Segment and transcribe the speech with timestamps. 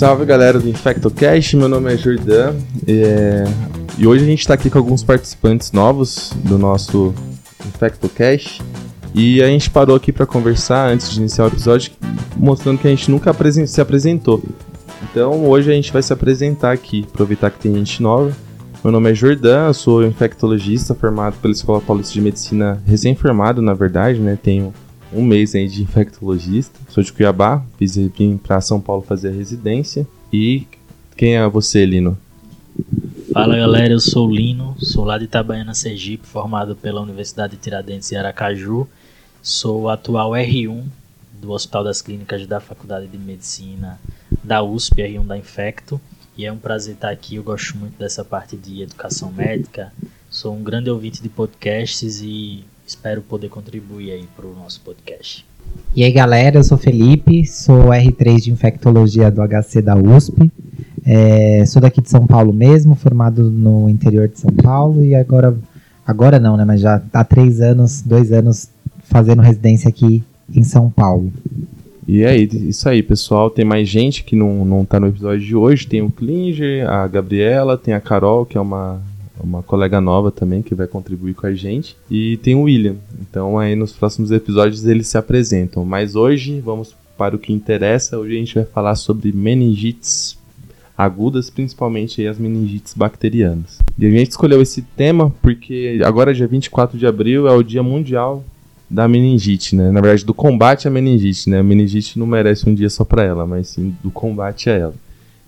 [0.00, 2.54] Salve galera do InfectoCast, meu nome é Jordan
[2.88, 3.44] é...
[3.98, 7.12] e hoje a gente está aqui com alguns participantes novos do nosso
[7.66, 8.62] InfectoCast
[9.14, 11.92] e a gente parou aqui para conversar antes de iniciar o episódio,
[12.34, 13.30] mostrando que a gente nunca
[13.66, 14.42] se apresentou.
[15.02, 18.34] Então hoje a gente vai se apresentar aqui, aproveitar que tem gente nova.
[18.82, 24.18] Meu nome é Jordan, sou infectologista formado pela Escola Paulista de Medicina, recém-formado na verdade,
[24.18, 24.38] né?
[24.42, 24.72] Tenho
[25.12, 26.78] um mês aí de infectologista.
[26.88, 30.06] Sou de Cuiabá, fiz vim para São Paulo fazer a residência.
[30.32, 30.66] E
[31.16, 32.16] quem é você, Lino?
[33.32, 37.62] Fala galera, eu sou o Lino, sou lá de Itabaiana, Sergipe, formado pela Universidade de
[37.62, 38.88] Tiradentes e Aracaju.
[39.42, 40.84] Sou atual R1
[41.40, 44.00] do Hospital das Clínicas da Faculdade de Medicina
[44.42, 46.00] da USP, R1 da Infecto.
[46.36, 49.92] E é um prazer estar aqui, eu gosto muito dessa parte de educação médica.
[50.28, 55.46] Sou um grande ouvinte de podcasts e espero poder contribuir aí para o nosso podcast.
[55.94, 60.50] E aí galera, eu sou Felipe, sou R3 de Infectologia do HC da USP.
[61.04, 65.56] É, sou daqui de São Paulo mesmo, formado no interior de São Paulo e agora,
[66.06, 66.64] agora não, né?
[66.64, 68.68] Mas já há três anos, dois anos
[69.04, 71.32] fazendo residência aqui em São Paulo.
[72.08, 73.50] E é isso aí, pessoal.
[73.50, 75.86] Tem mais gente que não, não tá no episódio de hoje.
[75.86, 79.00] Tem o Klinger, a Gabriela, tem a Carol, que é uma
[79.42, 81.96] uma colega nova também que vai contribuir com a gente.
[82.10, 82.96] E tem o William.
[83.20, 85.84] Então aí nos próximos episódios eles se apresentam.
[85.84, 88.18] Mas hoje vamos para o que interessa.
[88.18, 90.38] Hoje a gente vai falar sobre meningites
[90.96, 93.78] agudas, principalmente as meningites bacterianas.
[93.98, 97.82] E a gente escolheu esse tema porque agora dia 24 de abril é o Dia
[97.82, 98.44] Mundial
[98.88, 99.90] da meningite, né?
[99.90, 101.60] Na verdade, do combate à meningite, né?
[101.60, 104.94] A meningite não merece um dia só para ela, mas sim do combate a ela.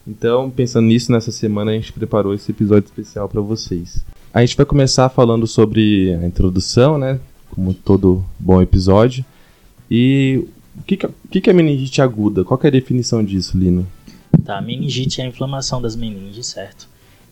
[0.07, 4.05] Então, pensando nisso, nessa semana a gente preparou esse episódio especial para vocês.
[4.35, 7.21] A gente vai começar falando sobre a introdução, né?
[7.51, 9.25] Como todo bom episódio.
[9.91, 10.45] E
[10.77, 12.45] o que, que, que é meningite aguda?
[12.45, 13.87] Qual é a definição disso, Lino?
[14.45, 16.89] Tá, meningite é a inflamação das meninges, certo?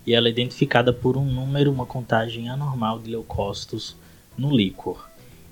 [0.07, 3.97] E ela é identificada por um número, uma contagem anormal de leucócitos
[4.37, 5.09] no líquor.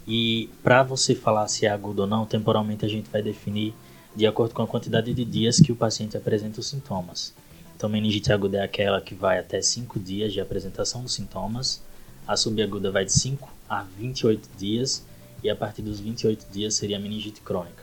[0.06, 3.75] E para você falar se é agudo ou não, temporalmente a gente vai definir
[4.14, 7.32] de acordo com a quantidade de dias que o paciente apresenta os sintomas.
[7.76, 11.80] Então, meningite aguda é aquela que vai até 5 dias de apresentação dos sintomas,
[12.26, 15.04] a subaguda vai de 5 a 28 dias,
[15.42, 17.82] e a partir dos 28 dias seria a meningite crônica.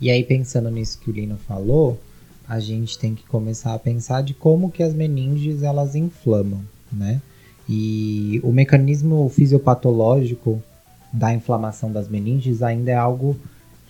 [0.00, 1.98] E aí, pensando nisso que o Lino falou,
[2.46, 7.20] a gente tem que começar a pensar de como que as meninges elas inflamam, né?
[7.68, 10.62] E o mecanismo fisiopatológico
[11.12, 13.38] da inflamação das meninges ainda é algo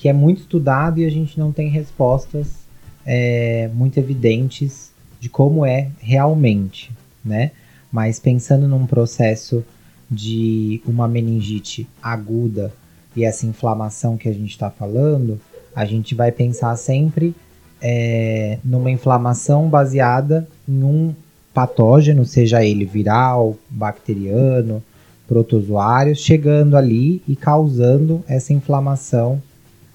[0.00, 2.60] que é muito estudado e a gente não tem respostas
[3.04, 6.90] é, muito evidentes de como é realmente,
[7.22, 7.50] né?
[7.92, 9.62] Mas pensando num processo
[10.10, 12.72] de uma meningite aguda
[13.14, 15.38] e essa inflamação que a gente está falando,
[15.76, 17.34] a gente vai pensar sempre
[17.78, 21.14] é, numa inflamação baseada em um
[21.52, 24.82] patógeno, seja ele viral, bacteriano,
[25.28, 29.42] protozoário, chegando ali e causando essa inflamação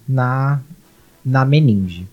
[0.08, 0.62] na,
[1.24, 2.08] na meninge.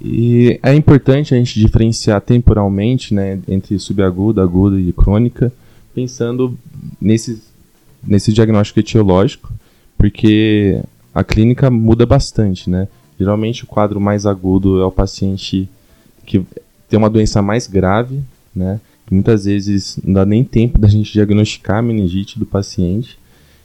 [0.00, 5.52] E é importante a gente diferenciar temporalmente né, entre subaguda, aguda e crônica,
[5.94, 6.56] pensando
[7.00, 7.42] nesse,
[8.02, 9.52] nesse diagnóstico etiológico,
[9.96, 10.80] porque
[11.12, 12.70] a clínica muda bastante.
[12.70, 12.86] Né?
[13.18, 15.68] Geralmente o quadro mais agudo é o paciente
[16.24, 16.44] que
[16.88, 18.20] tem uma doença mais grave,
[18.54, 18.80] né?
[19.10, 23.18] muitas vezes não dá nem tempo da gente diagnosticar a meningite do paciente.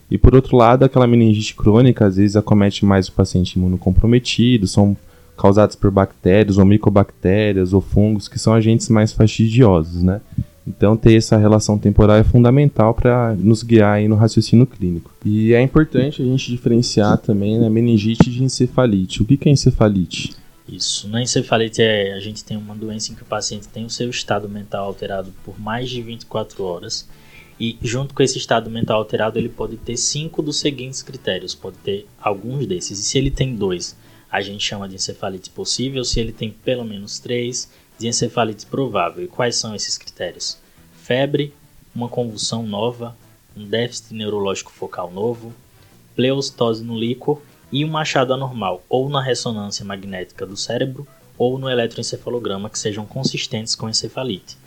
[0.10, 4.96] E por outro lado, aquela meningite crônica às vezes acomete mais o paciente imunocomprometido, são
[5.38, 10.22] causados por bactérias ou micobactérias ou fungos, que são agentes mais fastidiosos, né?
[10.66, 15.12] Então, ter essa relação temporal é fundamental para nos guiar no raciocínio clínico.
[15.26, 19.22] E é importante a gente diferenciar também né, meningite de encefalite.
[19.22, 20.34] O que é encefalite?
[20.68, 21.10] Isso.
[21.10, 24.10] Na encefalite, é, a gente tem uma doença em que o paciente tem o seu
[24.10, 27.08] estado mental alterado por mais de 24 horas
[27.60, 31.78] e junto com esse estado mental alterado, ele pode ter cinco dos seguintes critérios, pode
[31.78, 33.00] ter alguns desses.
[33.00, 33.96] E se ele tem dois,
[34.32, 36.04] a gente chama de encefalite possível.
[36.04, 39.24] Se ele tem pelo menos três, de encefalite provável.
[39.24, 40.58] E quais são esses critérios?
[41.02, 41.54] Febre,
[41.96, 43.16] uma convulsão nova,
[43.56, 45.54] um déficit neurológico focal novo,
[46.16, 47.42] pleostose no líquor
[47.72, 51.08] e um achado anormal, ou na ressonância magnética do cérebro
[51.38, 54.58] ou no eletroencefalograma que sejam consistentes com encefalite.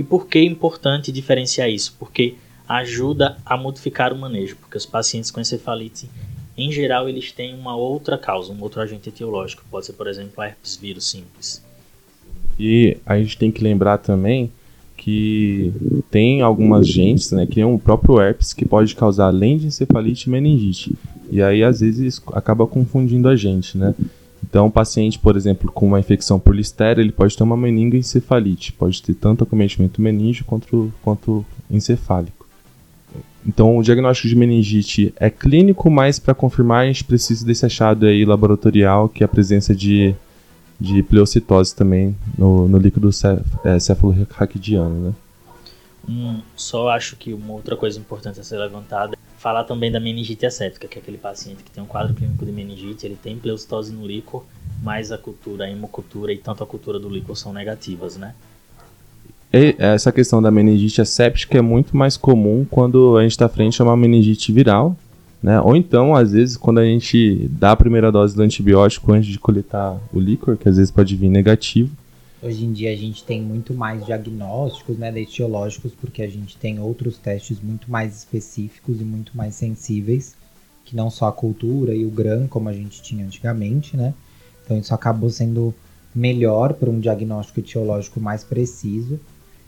[0.00, 1.94] E por que é importante diferenciar isso?
[1.98, 2.36] Porque
[2.66, 6.08] ajuda a modificar o manejo, porque os pacientes com encefalite,
[6.56, 10.40] em geral, eles têm uma outra causa, um outro agente etiológico, pode ser, por exemplo,
[10.40, 11.62] a herpes vírus simples.
[12.58, 14.50] E a gente tem que lembrar também
[14.96, 15.70] que
[16.10, 20.30] tem algumas gentes, né, que nem o próprio herpes, que pode causar além de encefalite
[20.30, 20.94] meningite.
[21.30, 23.94] E aí, às vezes, acaba confundindo a gente, né?
[24.42, 28.72] Então, um paciente, por exemplo, com uma infecção por listeria, ele pode ter uma meningoencefalite,
[28.72, 32.46] pode ter tanto acometimento meníngeo quanto, quanto encefálico.
[33.46, 38.06] Então, o diagnóstico de meningite é clínico, mas para confirmar a gente precisa desse achado
[38.06, 40.14] aí laboratorial, que é a presença de,
[40.78, 45.14] de pleocitose também no, no líquido cef, é, cefalorraquidiano, né?
[46.08, 50.44] Hum, só acho que uma outra coisa importante a ser levantada falar também da meningite
[50.44, 53.90] asséptica, que é aquele paciente que tem um quadro clínico de meningite, ele tem pleocitose
[53.90, 54.44] no líquor,
[54.82, 58.34] mas a cultura, a hemocultura e tanto a cultura do líquor são negativas, né?
[59.50, 63.80] E essa questão da meningite asséptica é muito mais comum quando a gente está frente
[63.80, 64.94] a uma meningite viral,
[65.42, 65.58] né?
[65.58, 69.38] Ou então, às vezes, quando a gente dá a primeira dose do antibiótico antes de
[69.38, 71.90] coletar o líquor, que às vezes pode vir negativo.
[72.42, 76.80] Hoje em dia a gente tem muito mais diagnósticos, né, etiológicos, porque a gente tem
[76.80, 80.34] outros testes muito mais específicos e muito mais sensíveis,
[80.82, 84.14] que não só a cultura e o GRAM, como a gente tinha antigamente, né?
[84.64, 85.74] Então isso acabou sendo
[86.14, 89.20] melhor para um diagnóstico etiológico mais preciso,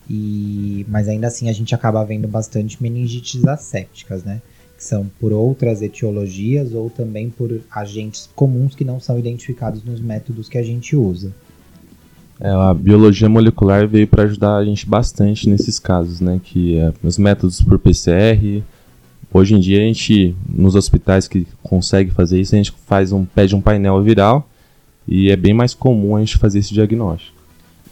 [0.08, 4.40] e mas ainda assim a gente acaba vendo bastante meningites assépticas, né?
[4.78, 10.00] Que são por outras etiologias ou também por agentes comuns que não são identificados nos
[10.00, 11.34] métodos que a gente usa.
[12.42, 16.40] É, a biologia molecular veio para ajudar a gente bastante nesses casos, né?
[16.42, 18.60] Que é, os métodos por PCR.
[19.32, 23.24] Hoje em dia a gente, nos hospitais que consegue fazer isso, a gente faz um,
[23.24, 24.48] pede um painel viral
[25.06, 27.40] e é bem mais comum a gente fazer esse diagnóstico.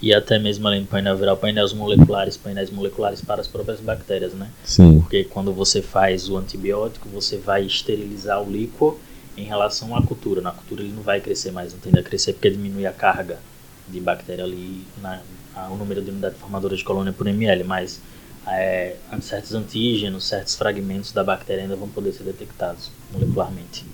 [0.02, 4.32] E até mesmo além do painel viral, painéis moleculares, painéis moleculares para as próprias bactérias,
[4.34, 4.48] né?
[4.64, 4.98] Sim.
[5.00, 8.96] Porque quando você faz o antibiótico, você vai esterilizar o líquor
[9.36, 10.40] em relação à cultura.
[10.40, 13.38] Na cultura ele não vai crescer mais, não tende a crescer porque diminui a carga
[13.90, 15.20] de bactéria ali, na,
[15.54, 18.00] a, o número de unidades formadoras de colônia por ml, mas
[18.46, 23.84] é, certos antígenos, certos fragmentos da bactéria ainda vão poder ser detectados molecularmente.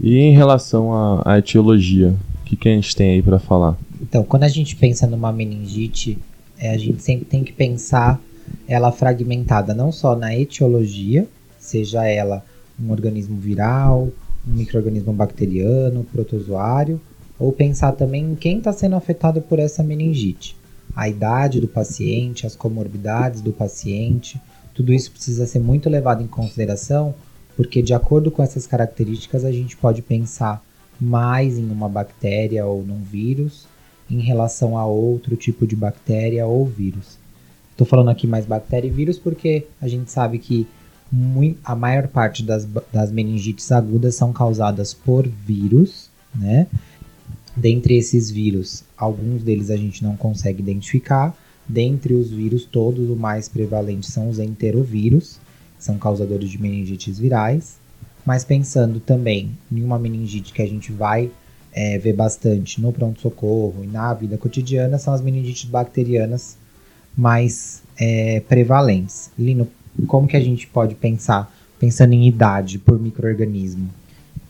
[0.00, 3.76] E em relação à, etiologia, o que, que a gente tem aí para falar?
[4.00, 6.18] Então, quando a gente pensa numa meningite,
[6.58, 8.20] é, a gente sempre tem que pensar
[8.66, 11.26] ela fragmentada não só na etiologia,
[11.58, 12.44] seja ela
[12.82, 14.08] um organismo viral,
[14.46, 17.00] um microorganismo bacteriano, protozoário,
[17.40, 20.54] ou pensar também em quem está sendo afetado por essa meningite.
[20.94, 24.38] A idade do paciente, as comorbidades do paciente,
[24.74, 27.14] tudo isso precisa ser muito levado em consideração,
[27.56, 30.62] porque de acordo com essas características a gente pode pensar
[31.00, 33.66] mais em uma bactéria ou num vírus
[34.10, 37.18] em relação a outro tipo de bactéria ou vírus.
[37.70, 40.66] Estou falando aqui mais bactéria e vírus porque a gente sabe que
[41.64, 46.66] a maior parte das, das meningites agudas são causadas por vírus, né?
[47.56, 51.36] Dentre esses vírus, alguns deles a gente não consegue identificar.
[51.68, 55.38] Dentre os vírus todos, o mais prevalente são os enterovírus,
[55.76, 57.78] que são causadores de meningites virais.
[58.24, 61.30] Mas pensando também em uma meningite que a gente vai
[61.72, 66.56] é, ver bastante no pronto-socorro e na vida cotidiana, são as meningites bacterianas
[67.16, 69.30] mais é, prevalentes.
[69.38, 69.68] Lino,
[70.06, 73.90] como que a gente pode pensar, pensando em idade por microorganismo?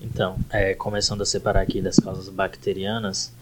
[0.01, 3.33] Então, é, começando a separar aqui das causas bacterianas,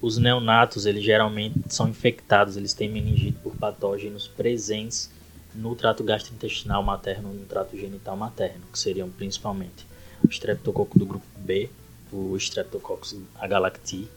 [0.00, 5.10] os neonatos, eles geralmente são infectados, eles têm meningite por patógenos presentes
[5.54, 9.86] no trato gastrointestinal materno e no trato genital materno, que seriam principalmente
[10.22, 11.70] o streptococo do grupo B,
[12.12, 14.08] o Streptococcus agalacti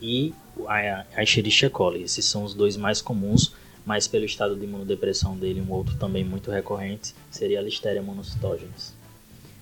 [0.00, 0.34] e
[0.66, 2.02] a, a Escherichia coli.
[2.02, 3.52] Esses são os dois mais comuns,
[3.84, 8.94] mas pelo estado de imunodepressão dele, um outro também muito recorrente seria a Listeria monocytogenes.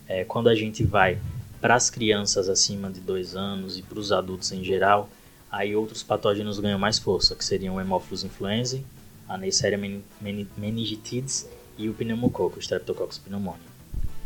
[0.06, 1.18] É, quando a gente vai
[1.60, 5.08] para as crianças acima de 2 anos e para os adultos em geral,
[5.50, 8.84] aí outros patógenos ganham mais força, que seriam o Haemophilus influenzae,
[9.28, 9.78] a Neisseria
[10.56, 13.60] meningitidis e o pneumococo, o Streptococcus pneumoniae.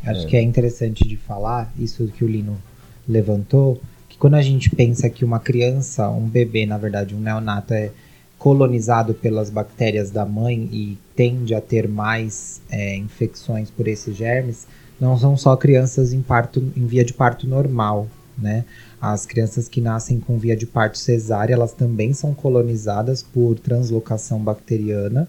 [0.04, 0.26] Acho é.
[0.26, 2.60] que é interessante de falar, isso que o Lino
[3.08, 7.74] levantou, que quando a gente pensa que uma criança, um bebê, na verdade, um neonato
[7.74, 7.90] é
[8.38, 14.66] colonizado pelas bactérias da mãe e tende a ter mais é, infecções por esses germes,
[15.02, 18.06] não são só crianças em parto em via de parto normal,
[18.38, 18.64] né?
[19.00, 24.38] As crianças que nascem com via de parto cesárea, elas também são colonizadas por translocação
[24.38, 25.26] bacteriana.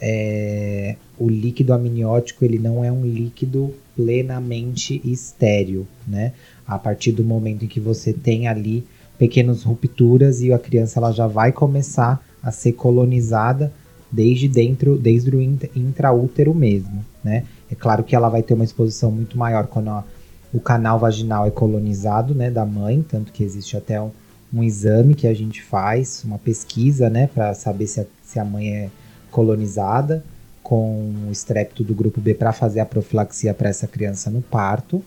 [0.00, 6.32] É, o líquido amniótico ele não é um líquido plenamente estéreo, né?
[6.66, 8.86] A partir do momento em que você tem ali
[9.18, 13.70] pequenas rupturas e a criança ela já vai começar a ser colonizada
[14.10, 15.42] desde dentro, desde o
[15.76, 17.44] intraútero mesmo, né?
[17.70, 20.04] É claro que ela vai ter uma exposição muito maior quando a,
[20.52, 24.10] o canal vaginal é colonizado, né, da mãe, tanto que existe até um,
[24.52, 28.44] um exame que a gente faz, uma pesquisa, né, para saber se a, se a
[28.44, 28.90] mãe é
[29.30, 30.24] colonizada
[30.62, 35.02] com o estrépito do grupo B para fazer a profilaxia para essa criança no parto.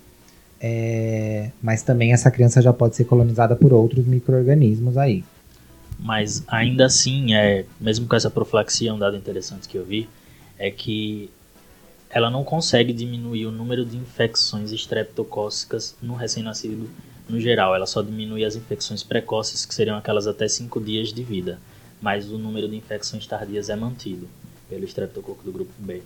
[0.61, 5.23] é, mas também essa criança já pode ser colonizada por outros micro-organismos aí.
[5.99, 10.07] Mas ainda assim, é, mesmo com essa profilaxia, um dado interessante que eu vi
[10.57, 11.29] é que
[12.13, 16.87] ela não consegue diminuir o número de infecções estreptocócicas no recém-nascido
[17.27, 17.73] no geral.
[17.73, 21.57] Ela só diminui as infecções precoces, que seriam aquelas até 5 dias de vida.
[21.99, 24.27] Mas o número de infecções tardias é mantido
[24.69, 26.01] pelo estreptococo do grupo B.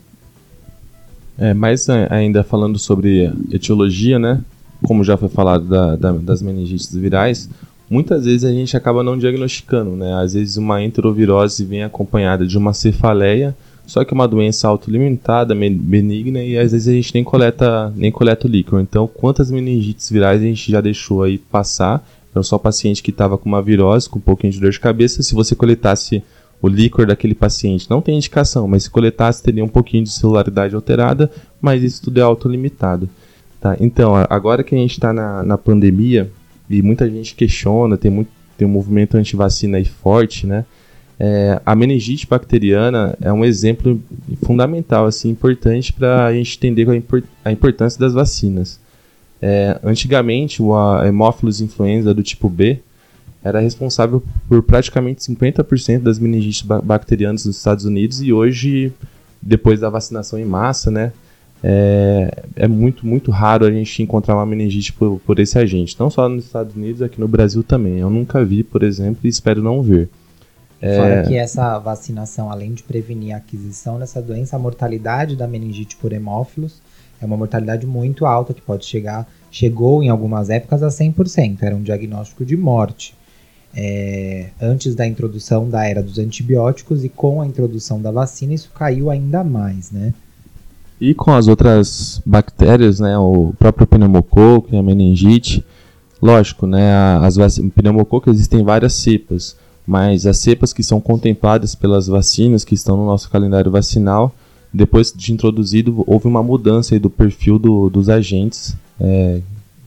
[1.36, 4.42] É, mas é, ainda falando sobre etiologia, né?
[4.82, 7.50] Como já foi falado da, da, das meningites virais,
[7.90, 10.14] muitas vezes a gente acaba não diagnosticando, né?
[10.14, 13.54] Às vezes uma enterovirose vem acompanhada de uma cefaleia,
[13.88, 18.12] só que é uma doença autolimitada, benigna, e às vezes a gente nem coleta, nem
[18.12, 18.78] coleta o líquido.
[18.78, 22.06] Então, quantas meningites virais a gente já deixou aí passar?
[22.30, 25.22] Então, só paciente que estava com uma virose, com um pouquinho de dor de cabeça,
[25.22, 26.22] se você coletasse
[26.60, 30.74] o líquor daquele paciente, não tem indicação, mas se coletasse teria um pouquinho de celularidade
[30.74, 33.08] alterada, mas isso tudo é autolimitado.
[33.58, 33.74] Tá?
[33.80, 36.30] Então, agora que a gente está na, na pandemia,
[36.68, 40.66] e muita gente questiona, tem, muito, tem um movimento anti-vacina aí forte, né?
[41.20, 44.00] É, a meningite bacteriana é um exemplo
[44.42, 48.78] fundamental, assim, importante para a gente entender a, a, importância das vacinas.
[49.42, 52.78] É, antigamente, o Haemophilus influenza do tipo B
[53.42, 58.92] era responsável por praticamente 50% das meningites bacterianas nos Estados Unidos e hoje,
[59.40, 61.12] depois da vacinação em massa, né,
[61.62, 65.96] é, é muito, muito raro a gente encontrar uma meningite por, por esse agente.
[65.98, 67.98] Não só nos Estados Unidos, aqui no Brasil também.
[67.98, 70.08] Eu nunca vi, por exemplo, e espero não ver.
[70.80, 70.96] É...
[70.96, 75.96] Fora que essa vacinação, além de prevenir a aquisição dessa doença, a mortalidade da meningite
[75.96, 76.80] por hemófilos
[77.20, 81.74] é uma mortalidade muito alta, que pode chegar, chegou em algumas épocas a 100%, era
[81.74, 83.14] um diagnóstico de morte.
[83.74, 88.70] É, antes da introdução da era dos antibióticos e com a introdução da vacina isso
[88.74, 90.14] caiu ainda mais, né?
[90.98, 95.64] E com as outras bactérias, né, o próprio pneumococo e a meningite,
[96.20, 97.36] lógico, né, as
[97.74, 99.54] pneumococo existem várias cepas,
[99.88, 104.34] mas as cepas que são contempladas pelas vacinas que estão no nosso calendário vacinal,
[104.70, 109.40] depois de introduzido, houve uma mudança do perfil do, dos agentes é,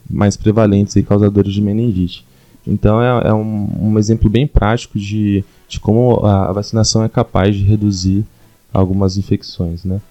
[0.10, 2.26] mais prevalentes e causadores de meningite.
[2.66, 7.56] Então é, é um, um, exemplo bem prático de, de como a, vacinação é capaz
[7.56, 8.26] de reduzir
[8.74, 10.02] algumas infecções, né?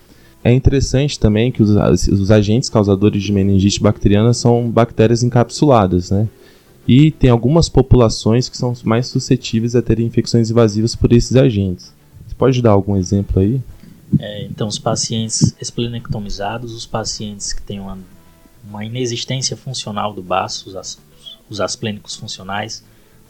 [0.45, 1.71] É interessante também que os,
[2.09, 6.29] os, agentes causadores de meningite bacteriana são bactérias encapsuladas, né?
[6.93, 11.95] E tem algumas populações que são mais suscetíveis a terem infecções invasivas por esses agentes.
[12.27, 13.61] Você pode dar algum exemplo aí?
[14.19, 17.97] É, então, os pacientes esplenectomizados, os pacientes que têm uma,
[18.69, 20.99] uma inexistência funcional do baço, os, as,
[21.49, 22.83] os asplênicos funcionais,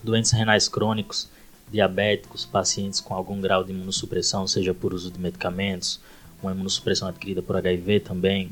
[0.03, 1.29] doentes renais crônicos,
[1.71, 6.01] diabéticos, pacientes com algum grau de imunossupressão, seja por uso de medicamentos,
[6.43, 8.51] uma imunossupressão adquirida por HIV também,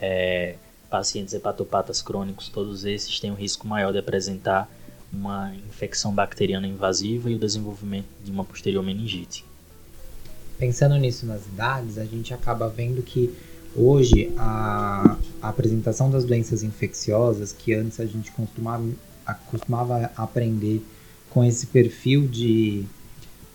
[0.00, 0.54] é,
[0.90, 4.70] pacientes hepatopatas crônicos, todos esses têm um risco maior de apresentar
[5.12, 9.44] uma infecção bacteriana invasiva e o desenvolvimento de uma posterior meningite.
[10.58, 13.32] Pensando nisso nas idades, a gente acaba vendo que
[13.76, 18.84] hoje a, a apresentação das doenças infecciosas, que antes a gente costumava,
[19.50, 20.82] costumava aprender
[21.30, 22.84] com esse perfil de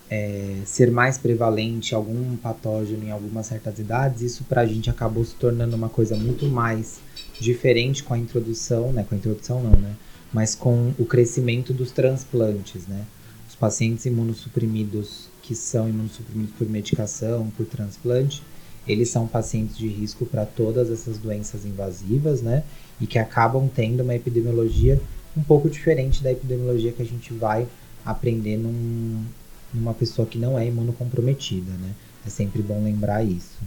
[0.09, 5.25] é, ser mais prevalente algum patógeno em algumas certas idades, isso para a gente acabou
[5.25, 6.99] se tornando uma coisa muito mais
[7.39, 9.05] diferente com a introdução, né?
[9.07, 9.95] Com a introdução não, né?
[10.31, 13.05] Mas com o crescimento dos transplantes, né?
[13.47, 18.41] Os pacientes imunossuprimidos que são imunossuprimidos por medicação, por transplante,
[18.87, 22.63] eles são pacientes de risco para todas essas doenças invasivas, né?
[22.99, 24.99] E que acabam tendo uma epidemiologia
[25.35, 27.67] um pouco diferente da epidemiologia que a gente vai
[28.05, 29.23] aprender num,
[29.73, 31.93] numa pessoa que não é imunocomprometida, né?
[32.25, 33.57] É sempre bom lembrar isso.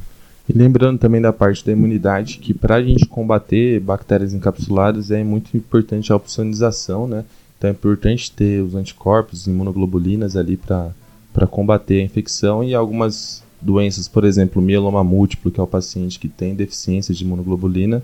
[0.49, 5.25] E lembrando também da parte da imunidade, que para a gente combater bactérias encapsuladas é
[5.25, 7.25] muito importante a opsonização, né?
[7.59, 14.07] Então é importante ter os anticorpos, imunoglobulinas ali para combater a infecção e algumas doenças,
[14.07, 18.03] por exemplo, mieloma múltiplo, que é o paciente que tem deficiência de imunoglobulina,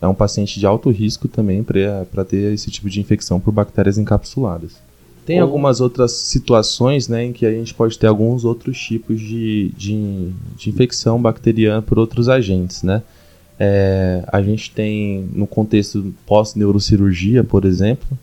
[0.00, 3.98] é um paciente de alto risco também para ter esse tipo de infecção por bactérias
[3.98, 4.76] encapsuladas.
[5.24, 5.42] Tem Ou...
[5.42, 10.30] algumas outras situações né, em que a gente pode ter alguns outros tipos de, de,
[10.56, 12.82] de infecção bacteriana por outros agentes.
[12.82, 13.02] Né?
[13.58, 18.18] É, a gente tem, no contexto pós-neurocirurgia, por exemplo,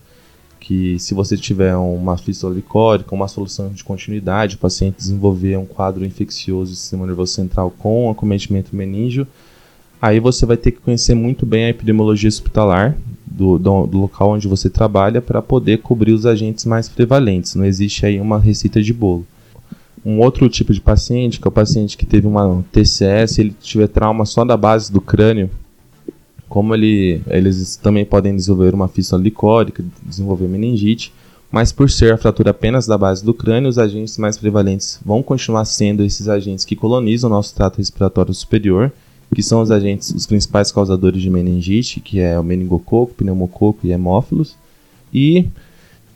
[0.59, 5.65] que se você tiver uma fístula licórica, uma solução de continuidade, o paciente desenvolver um
[5.65, 9.25] quadro infeccioso do sistema nervoso central com acometimento meníngeo,
[10.01, 12.97] aí você vai ter que conhecer muito bem a epidemiologia hospitalar
[13.37, 17.53] do, do, do local onde você trabalha para poder cobrir os agentes mais prevalentes.
[17.53, 19.25] Não existe aí uma receita de bolo.
[20.03, 23.87] Um outro tipo de paciente, que é o paciente que teve uma TCS, ele tiver
[23.87, 25.49] trauma só da base do crânio,
[26.49, 31.13] como ele, eles também podem desenvolver uma fístula licórica, desenvolver meningite,
[31.51, 35.21] mas por ser a fratura apenas da base do crânio, os agentes mais prevalentes vão
[35.21, 38.91] continuar sendo esses agentes que colonizam o nosso trato respiratório superior,
[39.33, 43.91] que são os agentes, os principais causadores de meningite, que é o meningococo, pneumococo e
[43.91, 44.55] hemófilos.
[45.13, 45.47] E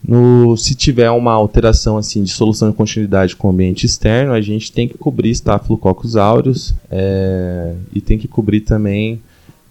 [0.03, 4.41] no, se tiver uma alteração assim de solução de continuidade com o ambiente externo, a
[4.41, 9.21] gente tem que cobrir Staphylococcus aureus é, e tem que cobrir também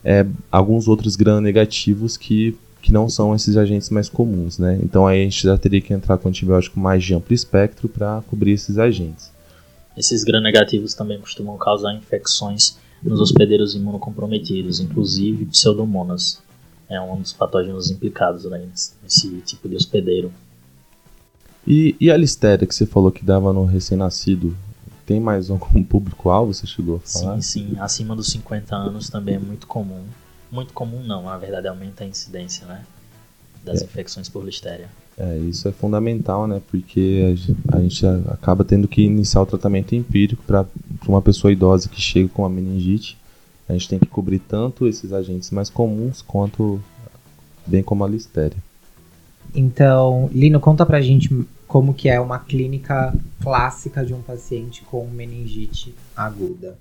[0.04, 4.58] é, alguns outros gram-negativos que, que não são esses agentes mais comuns.
[4.58, 4.78] Né?
[4.82, 8.22] Então aí a gente já teria que entrar com antibiótico mais de amplo espectro para
[8.28, 9.32] cobrir esses agentes.
[9.96, 16.40] Esses gram-negativos também costumam causar infecções nos hospedeiros imunocomprometidos, inclusive pseudomonas
[16.90, 18.68] é um dos patógenos implicados né,
[19.02, 20.32] nesse tipo de hospedeiro.
[21.64, 24.56] E, e a listéria que você falou que dava no recém-nascido,
[25.06, 27.40] tem mais algum público-alvo você chegou a falar?
[27.40, 27.78] Sim, sim.
[27.78, 30.04] Acima dos 50 anos também é muito comum.
[30.50, 32.84] Muito comum não, na verdade aumenta a incidência né,
[33.64, 33.84] das é.
[33.84, 34.88] infecções por listéria.
[35.18, 36.60] É, isso é fundamental, né?
[36.70, 37.36] Porque
[37.72, 40.66] a gente acaba tendo que iniciar o tratamento empírico para
[41.06, 43.20] uma pessoa idosa que chega com a meningite
[43.70, 46.82] a gente tem que cobrir tanto esses agentes mais comuns quanto
[47.64, 48.56] bem como a listéria.
[49.54, 51.28] Então, Lino, conta pra gente
[51.68, 56.76] como que é uma clínica clássica de um paciente com meningite aguda.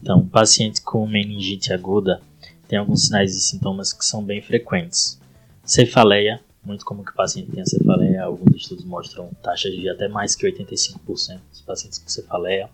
[0.00, 2.22] Então, paciente com meningite aguda
[2.66, 5.20] tem alguns sinais e sintomas que são bem frequentes.
[5.62, 10.36] Cefaleia, muito comum que o paciente tenha cefaleia, alguns estudos mostram taxas de até mais
[10.36, 12.68] que 85% dos pacientes com cefaleia.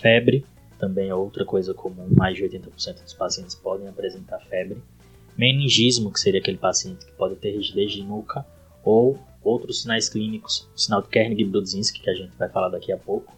[0.00, 0.44] Febre,
[0.78, 4.82] também é outra coisa comum, mais de 80% dos pacientes podem apresentar febre.
[5.36, 8.44] Meningismo, que seria aquele paciente que pode ter rigidez de nuca,
[8.82, 12.96] ou outros sinais clínicos, o sinal de Kernig-Brudzinski, que a gente vai falar daqui a
[12.96, 13.36] pouco.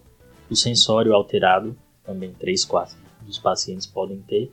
[0.49, 4.49] O sensório alterado, também 3 4 dos pacientes podem ter.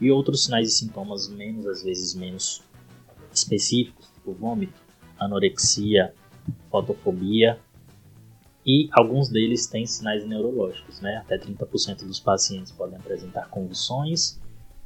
[0.00, 2.62] E outros sinais e sintomas menos, às vezes menos
[3.32, 4.80] específicos, tipo vômito,
[5.18, 6.12] anorexia,
[6.70, 7.58] fotofobia
[8.66, 11.18] e alguns deles têm sinais neurológicos, né?
[11.18, 14.40] Até 30% dos pacientes podem apresentar convulsões,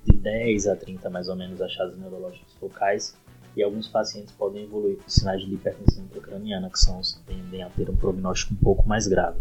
[0.04, 3.16] de 10 a 30 mais ou menos achados neurológicos focais,
[3.56, 7.88] e alguns pacientes podem evoluir com sinais de hipertensão intracraniana, que são tendem a ter
[7.88, 9.38] um prognóstico um pouco mais grave.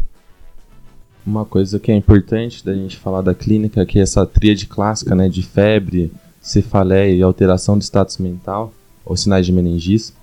[1.26, 5.14] Uma coisa que é importante da gente falar da clínica é que essa tríade clássica,
[5.14, 8.72] né, de febre, cefaleia e alteração de status mental,
[9.08, 10.14] ou sinais de meningite,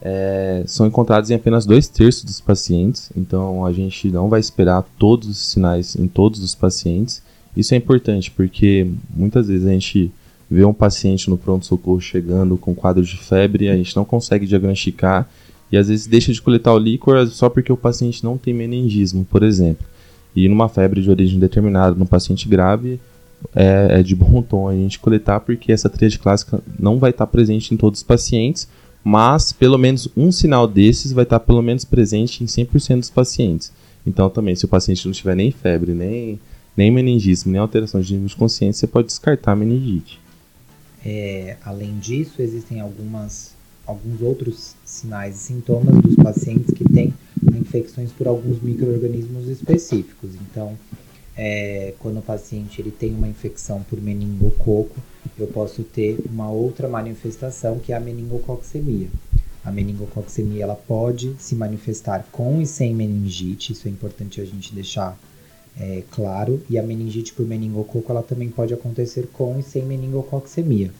[0.00, 4.84] é, são encontrados em apenas dois terços dos pacientes, então a gente não vai esperar
[4.98, 7.22] todos os sinais em todos os pacientes.
[7.56, 10.12] Isso é importante porque muitas vezes a gente
[10.50, 15.28] vê um paciente no pronto-socorro chegando com quadro de febre, a gente não consegue diagnosticar
[15.70, 19.24] e às vezes deixa de coletar o líquor só porque o paciente não tem meningismo,
[19.24, 19.86] por exemplo.
[20.34, 23.00] E numa febre de origem determinada, no paciente grave,
[23.54, 27.26] é, é de bom tom a gente coletar porque essa tríade clássica não vai estar
[27.26, 28.68] presente em todos os pacientes
[29.02, 33.72] mas pelo menos um sinal desses vai estar pelo menos presente em 100% dos pacientes.
[34.06, 36.38] Então também, se o paciente não tiver nem febre, nem,
[36.76, 40.20] nem meningismo, nem alteração de nível de consciência, você pode descartar a meningite.
[41.04, 43.54] É, além disso, existem algumas,
[43.86, 47.14] alguns outros sinais e sintomas dos pacientes que têm
[47.54, 50.30] infecções por alguns micro-organismos específicos.
[50.50, 50.76] Então,
[51.38, 54.96] é, quando o paciente ele tem uma infecção por meningococo,
[55.38, 59.08] eu posso ter uma outra manifestação que é a meningococcemia.
[59.64, 64.74] A meningococcemia ela pode se manifestar com e sem meningite, isso é importante a gente
[64.74, 65.16] deixar
[65.78, 66.60] é, claro.
[66.68, 70.90] E a meningite por meningococo ela também pode acontecer com e sem meningococcemia.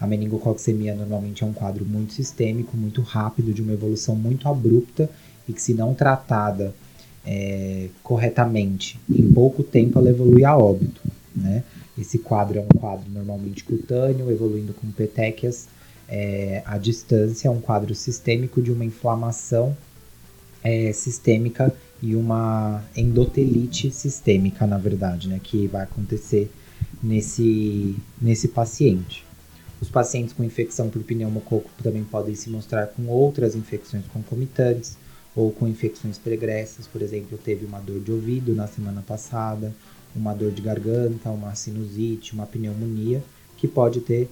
[0.00, 5.10] A meningococcemia normalmente é um quadro muito sistêmico, muito rápido, de uma evolução muito abrupta
[5.46, 6.72] e que se não tratada
[7.30, 11.02] é, corretamente, em pouco tempo ela evolui a óbito.
[11.36, 11.62] Né?
[11.98, 15.68] Esse quadro é um quadro normalmente cutâneo, evoluindo com petequias
[16.08, 19.76] é, à distância, é um quadro sistêmico de uma inflamação
[20.64, 21.70] é, sistêmica
[22.02, 26.50] e uma endotelite sistêmica, na verdade, né, que vai acontecer
[27.02, 29.22] nesse, nesse paciente.
[29.82, 34.96] Os pacientes com infecção por pneumococo também podem se mostrar com outras infecções concomitantes,
[35.38, 39.72] ou com infecções pregressas, por exemplo, teve uma dor de ouvido na semana passada,
[40.12, 43.22] uma dor de garganta, uma sinusite, uma pneumonia,
[43.56, 44.28] que pode ter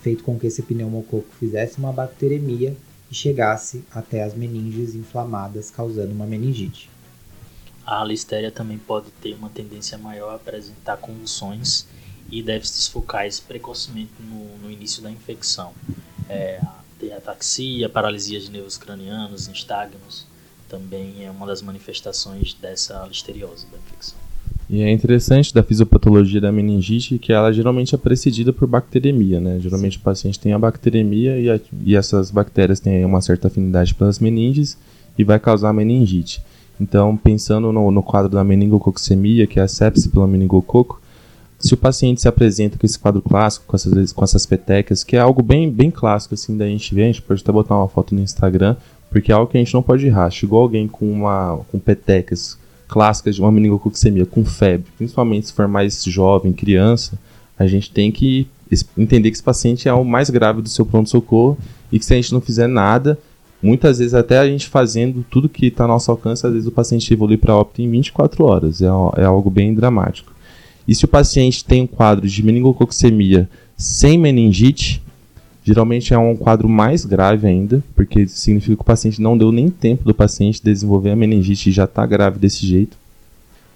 [0.00, 2.74] feito com que esse pneumococo fizesse uma bacteremia
[3.10, 6.88] e chegasse até as meninges inflamadas, causando uma meningite.
[7.84, 11.86] A listéria também pode ter uma tendência maior a apresentar convulsões
[12.30, 15.74] e déficits focais precocemente no, no início da infecção.
[16.26, 16.58] É,
[17.14, 20.26] ataxia, paralisia de nervos cranianos, nistagmos,
[20.68, 24.18] também é uma das manifestações dessa listeriose da infecção.
[24.70, 29.58] E é interessante da fisiopatologia da meningite que ela geralmente é precedida por bacteremia, né?
[29.60, 33.94] Geralmente o paciente tem a bacteremia e, a, e essas bactérias têm uma certa afinidade
[33.94, 34.76] pelas meninges
[35.16, 36.42] e vai causar meningite.
[36.78, 41.00] Então, pensando no, no quadro da meningococcemia, que é a sepse pelo meningococo,
[41.58, 45.16] se o paciente se apresenta com esse quadro clássico, com essas, com essas petecas, que
[45.16, 47.88] é algo bem, bem clássico, assim, da gente ver, a gente pode até botar uma
[47.88, 48.76] foto no Instagram,
[49.10, 50.30] porque é algo que a gente não pode errar.
[50.30, 55.68] Chegou alguém com, uma, com petecas clássicas de uma meningococcemia, com febre, principalmente se for
[55.68, 57.18] mais jovem, criança,
[57.58, 58.46] a gente tem que
[58.96, 61.58] entender que esse paciente é o mais grave do seu pronto-socorro
[61.90, 63.18] e que se a gente não fizer nada,
[63.62, 66.72] muitas vezes até a gente fazendo tudo que está ao nosso alcance, às vezes o
[66.72, 68.80] paciente evolui para óbito em 24 horas.
[68.80, 70.32] É, é algo bem dramático.
[70.86, 75.02] E se o paciente tem um quadro de meningococcemia sem meningite,
[75.68, 79.68] geralmente é um quadro mais grave ainda, porque significa que o paciente não deu nem
[79.68, 82.96] tempo do paciente desenvolver a meningite e já está grave desse jeito.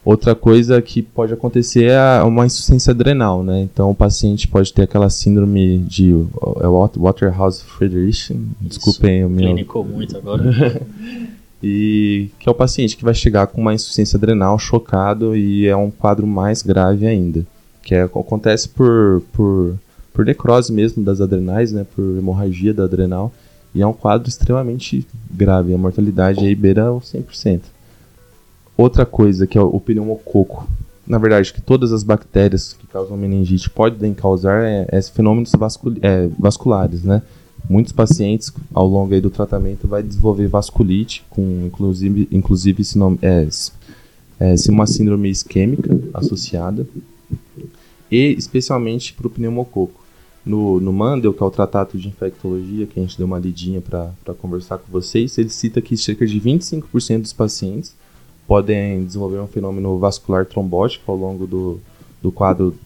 [0.02, 3.60] Outra coisa que pode acontecer é uma insuficiência adrenal, né?
[3.60, 6.12] Então o paciente pode ter aquela síndrome de
[6.60, 9.48] é Waterhouse Friderichsen, desculpem o meu.
[9.48, 10.42] Clinicou muito agora.
[11.62, 15.76] e que é o paciente que vai chegar com uma insuficiência adrenal, chocado e é
[15.76, 17.46] um quadro mais grave ainda,
[17.82, 19.78] que é, acontece por, por,
[20.12, 23.32] por necrose mesmo das adrenais, né, por hemorragia da adrenal,
[23.74, 27.62] e é um quadro extremamente grave, a mortalidade aí beira o 100%.
[28.76, 30.68] Outra coisa que é o pneumococo,
[31.06, 35.94] na verdade, que todas as bactérias que causam meningite podem causar é, é fenômenos vascul
[36.00, 37.22] é, vasculares, né?
[37.68, 42.82] muitos pacientes ao longo do tratamento vai desenvolver vasculite, com inclusive, inclusive
[43.20, 43.48] é,
[44.40, 46.86] é, uma síndrome isquêmica associada,
[48.10, 50.01] e especialmente para o pneumococo.
[50.44, 53.80] No, no Mandel, que é o Tratado de Infectologia, que a gente deu uma lidinha
[53.80, 57.94] para conversar com vocês, ele cita que cerca de 25% dos pacientes
[58.46, 61.80] podem desenvolver um fenômeno vascular trombótico ao longo do,
[62.20, 62.76] do quadro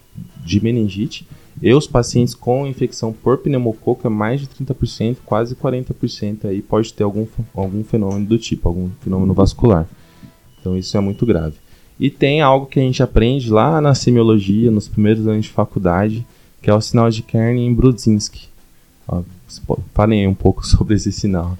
[0.45, 1.27] de meningite,
[1.61, 6.93] e os pacientes com infecção por pneumococo é mais de 30%, quase 40% aí pode
[6.93, 9.87] ter algum, algum fenômeno do tipo, algum fenômeno vascular.
[10.59, 11.55] Então isso é muito grave.
[11.99, 16.25] E tem algo que a gente aprende lá na semiologia, nos primeiros anos de faculdade,
[16.67, 18.49] que é o sinal de Kern em Brudzinski.
[19.93, 21.57] falem aí um pouco sobre esse sinal.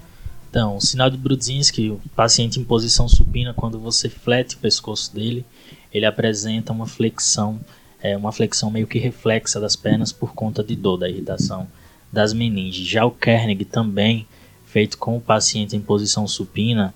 [0.50, 5.14] Então, o sinal de Brudzinski, o paciente em posição supina, quando você flete o pescoço
[5.14, 5.46] dele,
[5.94, 7.58] ele apresenta uma flexão
[8.02, 11.66] é uma flexão meio que reflexa das pernas por conta de dor, da irritação
[12.12, 12.86] das meninges.
[12.86, 14.26] Já o Kernig também,
[14.66, 16.92] feito com o paciente em posição supina,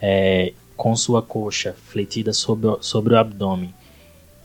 [0.00, 3.74] é, com sua coxa fletida sobre sobre o abdômen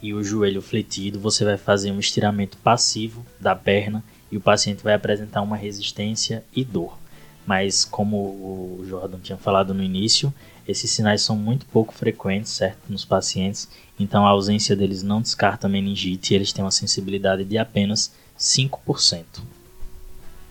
[0.01, 4.83] e o joelho fletido, você vai fazer um estiramento passivo da perna e o paciente
[4.83, 6.97] vai apresentar uma resistência e dor.
[7.45, 10.33] Mas como o Jordan tinha falado no início,
[10.67, 13.67] esses sinais são muito pouco frequentes, certo, nos pacientes,
[13.99, 19.25] então a ausência deles não descarta meningite e eles têm uma sensibilidade de apenas 5%.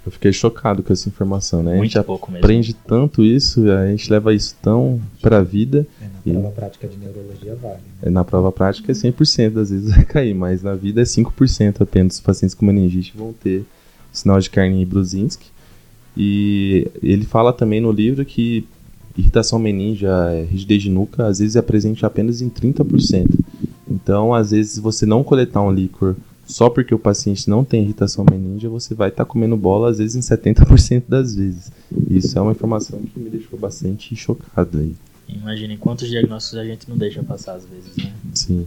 [0.05, 1.77] Eu fiquei chocado com essa informação, né?
[1.77, 2.45] Muito a gente pouco mesmo.
[2.45, 5.87] aprende tanto isso, a gente leva isso tão pra vida.
[6.01, 6.33] É, na e...
[6.33, 7.75] prova prática de neurologia vale.
[7.75, 7.81] Né?
[8.03, 11.83] É, na prova prática é 100%, às vezes vai cair, mas na vida é 5%
[11.83, 13.65] apenas os pacientes com meningite vão ter
[14.11, 15.49] sinal de carne Brusinski.
[16.17, 18.67] E ele fala também no livro que
[19.17, 23.29] irritação meningia, é, rigidez de nuca, às vezes é presente apenas em 30%.
[23.89, 26.17] Então, às vezes, se você não coletar um líquor
[26.51, 29.99] só porque o paciente não tem irritação meningia, você vai estar tá comendo bola, às
[29.99, 31.71] vezes, em 70% das vezes.
[32.09, 34.95] Isso é uma informação que me deixou bastante chocado aí.
[35.29, 38.13] Imagine quantos diagnósticos a gente não deixa passar às vezes, né?
[38.35, 38.67] Sim.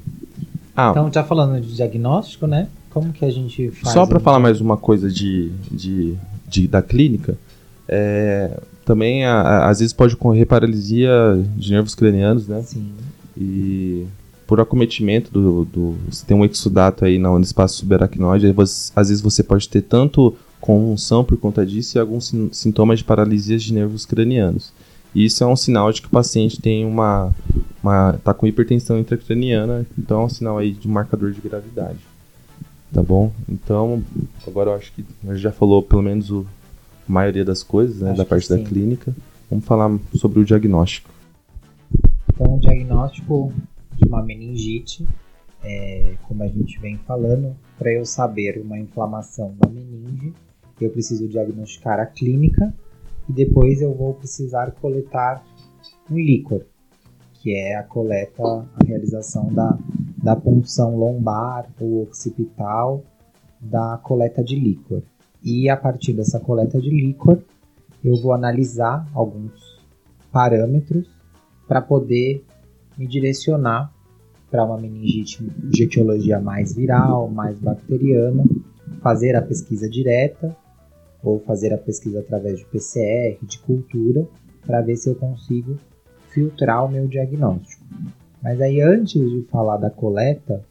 [0.75, 2.69] Ah, então, já falando de diagnóstico, né?
[2.89, 3.93] Como que a gente faz?
[3.93, 6.15] Só para falar mais uma coisa de, de,
[6.47, 7.37] de da clínica,
[7.87, 11.11] é, também, a, a, às vezes, pode ocorrer paralisia
[11.57, 12.61] de nervos cranianos, né?
[12.63, 12.91] Sim.
[13.37, 14.07] E
[14.53, 18.53] por acometimento do, do você tem um exudato aí no espaço subaracnoide,
[18.95, 23.57] às vezes você pode ter tanto convulsão por conta disso e alguns sintomas de paralisia
[23.57, 24.71] de nervos cranianos.
[25.15, 27.33] E isso é um sinal de que o paciente tem uma,
[27.81, 31.97] uma tá com hipertensão intracraniana, então é um sinal aí de marcador de gravidade.
[32.93, 33.31] Tá bom?
[33.49, 34.03] Então,
[34.45, 36.45] agora eu acho que a gente já falou pelo menos o
[37.07, 39.15] maioria das coisas, né, da parte da clínica.
[39.49, 41.09] Vamos falar sobre o diagnóstico.
[42.31, 43.51] Então, o diagnóstico
[43.95, 45.07] de uma meningite,
[45.63, 50.33] é, como a gente vem falando, para eu saber uma inflamação da meninge,
[50.79, 52.73] eu preciso diagnosticar a clínica
[53.29, 55.43] e depois eu vou precisar coletar
[56.11, 56.65] um líquor,
[57.33, 59.77] que é a coleta, a realização da,
[60.21, 63.03] da punção lombar ou occipital
[63.59, 65.03] da coleta de líquor.
[65.41, 67.41] E a partir dessa coleta de líquor,
[68.03, 69.81] eu vou analisar alguns
[70.31, 71.09] parâmetros
[71.67, 72.43] para poder
[72.97, 73.93] me direcionar
[74.49, 78.43] para uma meningite de etiologia mais viral, mais bacteriana,
[79.01, 80.55] fazer a pesquisa direta
[81.23, 84.27] ou fazer a pesquisa através de PCR, de cultura,
[84.65, 85.77] para ver se eu consigo
[86.29, 87.83] filtrar o meu diagnóstico.
[88.41, 90.63] Mas aí antes de falar da coleta,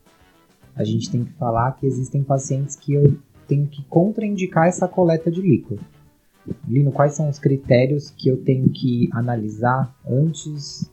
[0.76, 3.16] a gente tem que falar que existem pacientes que eu
[3.48, 5.80] tenho que contraindicar essa coleta de líquido.
[6.68, 10.90] Lino, quais são os critérios que eu tenho que analisar antes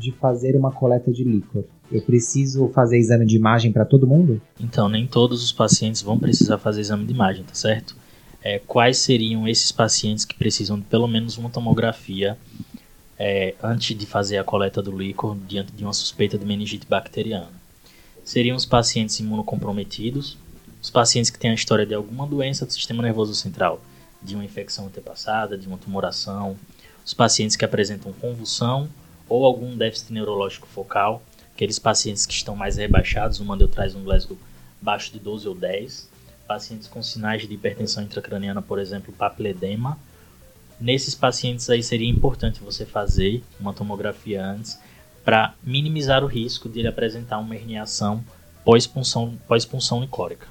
[0.00, 1.64] de fazer uma coleta de líquor?
[1.92, 4.40] Eu preciso fazer exame de imagem para todo mundo?
[4.58, 7.94] Então, nem todos os pacientes vão precisar fazer exame de imagem, tá certo?
[8.42, 12.38] É, quais seriam esses pacientes que precisam de pelo menos uma tomografia
[13.18, 17.50] é, antes de fazer a coleta do líquor diante de uma suspeita de meningite bacteriana?
[18.24, 20.38] Seriam os pacientes imunocomprometidos,
[20.82, 23.82] os pacientes que têm a história de alguma doença do sistema nervoso central,
[24.22, 26.56] de uma infecção antepassada, de uma tumoração,
[27.04, 28.88] os pacientes que apresentam convulsão
[29.30, 31.22] ou algum déficit neurológico focal,
[31.54, 34.36] aqueles pacientes que estão mais rebaixados, o Mandel traz um Glasgow
[34.82, 36.08] baixo de 12 ou 10,
[36.48, 39.96] pacientes com sinais de hipertensão intracraniana, por exemplo, papiledema.
[40.80, 44.78] Nesses pacientes aí seria importante você fazer uma tomografia antes
[45.24, 48.24] para minimizar o risco de ele apresentar uma herniação
[48.64, 49.68] pós-punção pós
[50.00, 50.46] licórica.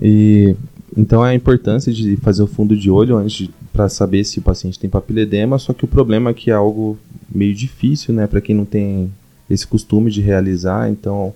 [0.00, 0.54] E
[0.96, 4.42] então é a importância de fazer o fundo de olho antes para saber se o
[4.42, 6.98] paciente tem papiledema, só que o problema é que é algo
[7.34, 9.12] meio difícil, né, para quem não tem
[9.48, 11.34] esse costume de realizar, então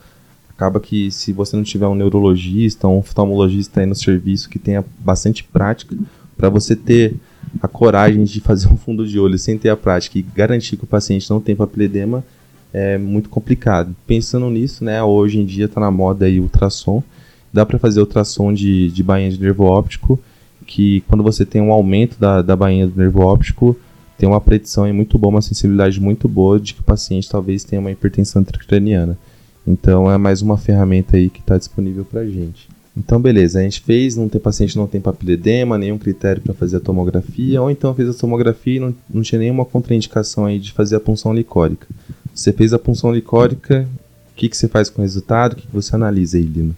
[0.49, 4.85] acaba que se você não tiver um neurologista, um oftalmologista aí no serviço que tenha
[4.99, 5.97] bastante prática,
[6.37, 7.15] para você ter
[7.61, 10.85] a coragem de fazer um fundo de olho sem ter a prática e garantir que
[10.85, 12.25] o paciente não tem papiledema
[12.73, 13.95] é muito complicado.
[14.07, 17.03] Pensando nisso, né, hoje em dia está na moda aí ultrassom,
[17.51, 20.21] dá para fazer ultrassom de, de bainha de nervo óptico,
[20.67, 23.77] que quando você tem um aumento da, da bainha do nervo óptico,
[24.19, 27.81] tem uma predição muito boa, uma sensibilidade muito boa de que o paciente talvez tenha
[27.81, 29.19] uma hipertensão intracraniana.
[29.67, 32.69] Então é mais uma ferramenta aí que está disponível para a gente.
[32.97, 36.79] Então beleza, a gente fez, não tem paciente não tem papiledema, nenhum critério para fazer
[36.79, 40.73] a tomografia, ou então fez a tomografia e não, não tinha nenhuma contraindicação aí de
[40.73, 41.87] fazer a punção licórica.
[42.35, 43.87] Você fez a punção licórica,
[44.33, 45.53] o que, que você faz com o resultado?
[45.55, 46.77] O que, que você analisa aí, Lino?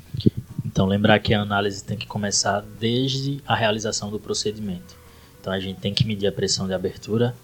[0.64, 4.97] Então, lembrar que a análise tem que começar desde a realização do procedimento.
[5.48, 7.34] Então, a gente tem que medir a pressão de abertura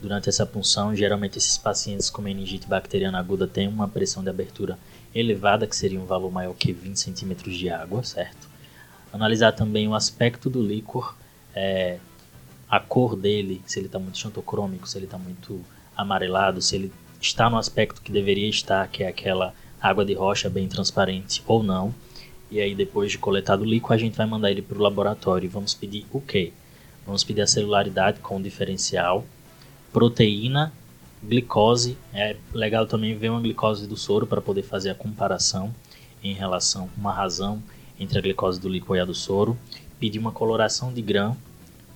[0.00, 0.94] durante essa punção.
[0.94, 4.78] Geralmente, esses pacientes com meningite bacteriana aguda têm uma pressão de abertura
[5.12, 8.48] elevada, que seria um valor maior que 20 centímetros de água, certo?
[9.12, 11.16] Analisar também o aspecto do líquor,
[11.52, 11.98] é,
[12.70, 15.60] a cor dele, se ele está muito xantocrômico, se ele está muito
[15.96, 20.48] amarelado, se ele está no aspecto que deveria estar, que é aquela água de rocha
[20.48, 21.92] bem transparente ou não.
[22.48, 25.46] E aí, depois de coletado o líquido, a gente vai mandar ele para o laboratório
[25.46, 26.52] e vamos pedir o quê?
[27.06, 29.24] Vamos pedir a celularidade com diferencial,
[29.92, 30.72] proteína,
[31.22, 31.96] glicose.
[32.12, 35.74] É legal também ver uma glicose do soro para poder fazer a comparação
[36.22, 37.62] em relação, uma razão
[37.98, 39.56] entre a glicose do líquido e a do soro.
[40.00, 41.36] Pedir uma coloração de grão,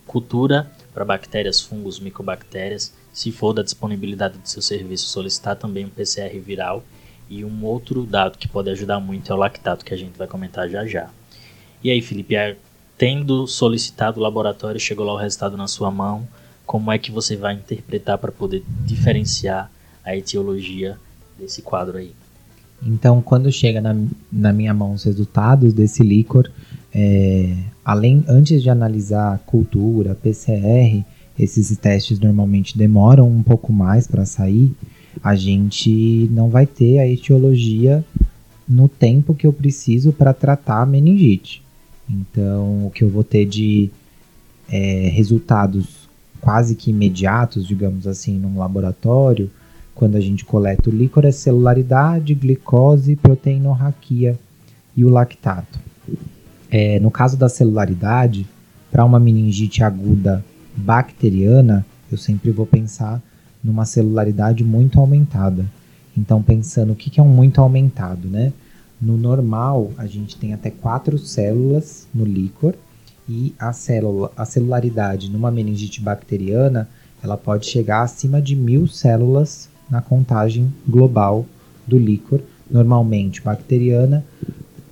[0.07, 2.93] cultura para bactérias, fungos, micobactérias.
[3.13, 6.85] Se for da disponibilidade do seu serviço, solicitar também um PCR viral
[7.29, 10.27] e um outro dado que pode ajudar muito é o lactato, que a gente vai
[10.27, 11.11] comentar já já.
[11.83, 12.35] E aí, Felipe,
[12.99, 16.27] tendo solicitado o laboratório, chegou lá o resultado na sua mão,
[16.67, 19.71] como é que você vai interpretar para poder diferenciar
[20.05, 20.99] a etiologia
[21.39, 22.13] desse quadro aí?
[22.83, 23.97] Então, quando chega na,
[24.31, 26.51] na minha mão os resultados desse líquor,
[26.95, 31.05] é, além antes de analisar cultura, PCR,
[31.39, 34.75] esses testes normalmente demoram um pouco mais para sair
[35.23, 38.05] a gente não vai ter a etiologia
[38.69, 41.63] no tempo que eu preciso para tratar a meningite.
[42.09, 43.91] Então, o que eu vou ter de
[44.71, 46.09] é, resultados
[46.41, 49.51] quase que imediatos, digamos assim, num laboratório,
[49.95, 54.39] quando a gente coleta o líquor, é celularidade, glicose, proteinorraquia
[54.97, 55.79] e o lactato.
[56.71, 58.47] É, no caso da celularidade,
[58.91, 60.45] para uma meningite aguda
[60.77, 63.21] bacteriana, eu sempre vou pensar
[63.63, 65.67] numa celularidade muito aumentada.
[66.17, 68.53] Então, pensando o que é um muito aumentado, né?
[69.01, 72.75] No normal, a gente tem até quatro células no líquor
[73.29, 76.89] e a, célula, a celularidade numa meningite bacteriana
[77.23, 81.47] ela pode chegar acima de mil células na contagem global
[81.87, 84.25] do líquor, normalmente bacteriana,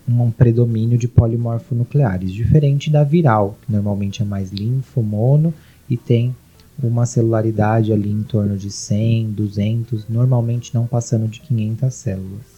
[0.08, 5.52] um predomínio de polimorfonucleares, diferente da viral, que normalmente é mais linfomono
[5.88, 6.34] e tem
[6.82, 12.55] uma celularidade ali em torno de 100, 200, normalmente não passando de 500 células.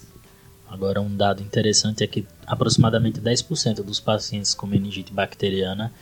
[0.68, 5.92] Agora, um dado interessante é que aproximadamente 10% dos pacientes com meningite bacteriana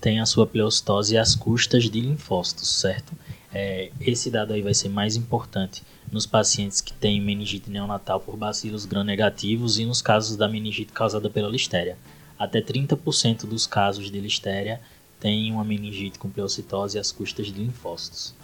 [0.00, 3.12] têm a sua pleostose às custas de linfócitos, certo?
[3.52, 8.36] É, esse dado aí vai ser mais importante nos pacientes que têm meningite neonatal por
[8.36, 11.96] bacilos gram-negativos e nos casos da meningite causada pela listéria.
[12.38, 14.80] Até 30% dos casos de listéria
[15.18, 18.34] têm uma meningite com pleocitose às custas de linfócitos.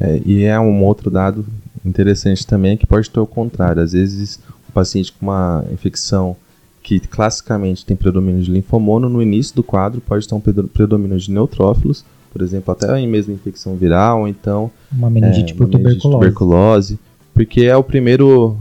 [0.00, 1.46] É, e é um outro dado
[1.84, 3.82] interessante também que pode ter o contrário.
[3.82, 4.40] Às vezes,
[4.72, 6.36] o paciente com uma infecção
[6.82, 11.30] que classicamente tem predomínio de linfomono, no início do quadro pode ter um predomínio de
[11.30, 16.18] neutrófilos, por exemplo, até em mesma infecção viral, ou então uma meningite é, por tuberculose.
[16.18, 16.98] tuberculose.
[17.34, 18.58] Porque é o primeiro.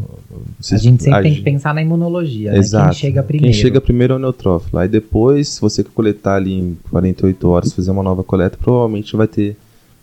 [0.59, 2.85] a gente sempre a tem que pensar na imunologia, Exato.
[2.85, 2.91] Né?
[2.91, 3.53] Quem chega primeiro.
[3.53, 4.79] Quem chega primeiro é o neutrófilo.
[4.79, 9.27] Aí depois, se você coletar ali em 48 horas, fazer uma nova coleta, provavelmente vai
[9.27, 9.57] ter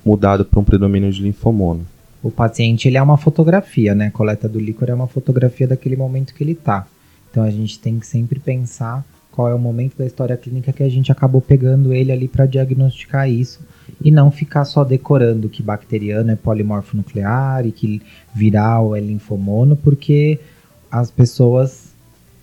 [0.04, 1.86] mudado para um predomínio de linfomono.
[2.22, 4.06] O paciente ele é uma fotografia, né?
[4.06, 6.86] A coleta do líquor é uma fotografia daquele momento que ele está.
[7.30, 10.82] Então a gente tem que sempre pensar qual é o momento da história clínica que
[10.82, 13.60] a gente acabou pegando ele ali para diagnosticar isso
[14.02, 18.02] e não ficar só decorando que bacteriano é polimorfo nuclear e que
[18.34, 20.40] viral é linfomono, porque
[20.90, 21.92] as pessoas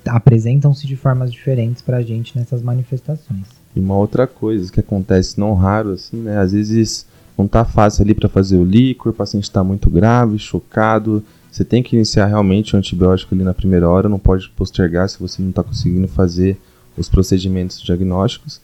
[0.05, 3.47] apresentam-se de formas diferentes para a gente nessas manifestações.
[3.75, 6.37] E uma outra coisa que acontece não raro assim, né?
[6.37, 7.05] Às vezes
[7.37, 11.63] não tá fácil ali para fazer o líquor, o paciente está muito grave, chocado, você
[11.63, 15.41] tem que iniciar realmente o antibiótico ali na primeira hora, não pode postergar se você
[15.41, 16.57] não está conseguindo fazer
[16.97, 18.59] os procedimentos diagnósticos.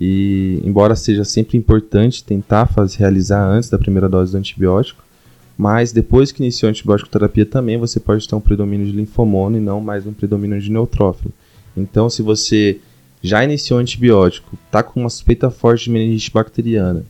[0.00, 5.02] E embora seja sempre importante tentar fazer, realizar antes da primeira dose do antibiótico,
[5.56, 9.56] mas depois que iniciou a antibiótico terapia também você pode ter um predomínio de linfomono
[9.56, 11.32] e não mais um predomínio de neutrófilo.
[11.76, 12.80] Então, se você
[13.22, 17.04] já iniciou o antibiótico, está com uma suspeita forte de meningite bacteriana,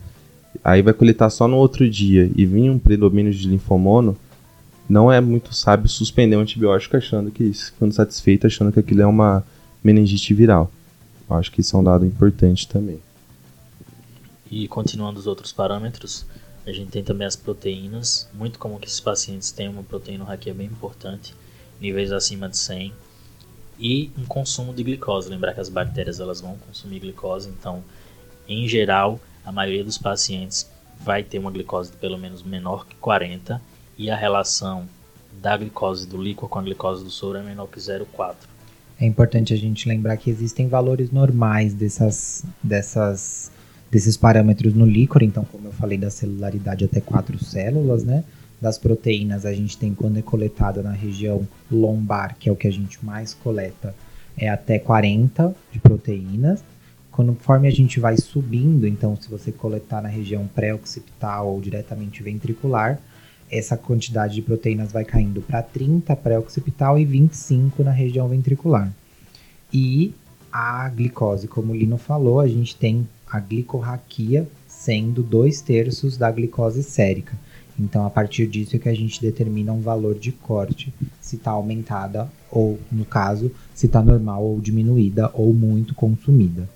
[0.62, 4.16] aí vai coletar só no outro dia e vir um predomínio de linfomono,
[4.88, 9.06] não é muito sábio suspender o antibiótico achando que, ficando satisfeito, achando que aquilo é
[9.06, 9.44] uma
[9.82, 10.70] meningite viral.
[11.28, 13.00] Eu acho que isso é um dado importante também.
[14.50, 16.26] E continuando os outros parâmetros,
[16.66, 18.28] a gente tem também as proteínas.
[18.34, 21.34] Muito comum que esses pacientes tenham uma proteína raquia bem importante,
[21.80, 22.92] níveis acima de 100.
[23.78, 25.30] E um consumo de glicose.
[25.30, 27.82] Lembrar que as bactérias elas vão consumir glicose, então,
[28.46, 32.94] em geral, a maioria dos pacientes vai ter uma glicose de pelo menos menor que
[32.96, 33.60] 40
[33.98, 34.88] e a relação
[35.40, 38.34] da glicose do líquido com a glicose do soro é menor que 0,4.
[39.00, 43.50] É importante a gente lembrar que existem valores normais dessas, dessas,
[43.90, 48.22] desses parâmetros no líquor, então, como eu falei da celularidade até quatro células, né?
[48.60, 52.68] Das proteínas, a gente tem quando é coletada na região lombar, que é o que
[52.68, 53.92] a gente mais coleta,
[54.36, 56.62] é até 40 de proteínas.
[57.12, 62.98] Conforme a gente vai subindo, então, se você coletar na região pré-occipital ou diretamente ventricular,
[63.50, 68.90] essa quantidade de proteínas vai caindo para 30 pré-occipital e 25 na região ventricular.
[69.70, 70.14] E
[70.50, 76.30] a glicose, como o Lino falou, a gente tem a glicorraquia sendo dois terços da
[76.30, 77.38] glicose sérica.
[77.78, 81.50] Então, a partir disso é que a gente determina um valor de corte, se está
[81.50, 86.66] aumentada ou, no caso, se está normal ou diminuída ou muito consumida.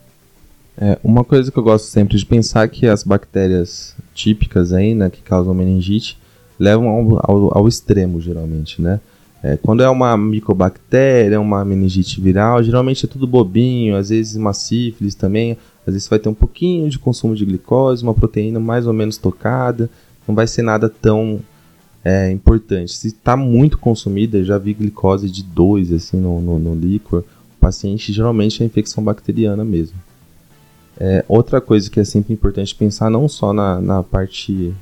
[0.78, 4.94] É, uma coisa que eu gosto sempre de pensar é que as bactérias típicas aí,
[4.94, 6.18] né, que causam meningite,
[6.58, 9.00] levam ao, ao, ao extremo, geralmente, né?
[9.42, 14.52] É, quando é uma micobactéria, uma meningite viral, geralmente é tudo bobinho, às vezes uma
[14.52, 18.86] sífilis também, às vezes vai ter um pouquinho de consumo de glicose, uma proteína mais
[18.86, 19.88] ou menos tocada,
[20.26, 21.40] não vai ser nada tão
[22.04, 22.94] é, importante.
[22.94, 27.60] Se está muito consumida, já vi glicose de 2 assim, no, no, no líquor, o
[27.60, 29.96] paciente geralmente é infecção bacteriana mesmo.
[30.98, 34.74] É, outra coisa que é sempre importante pensar, não só na, na parte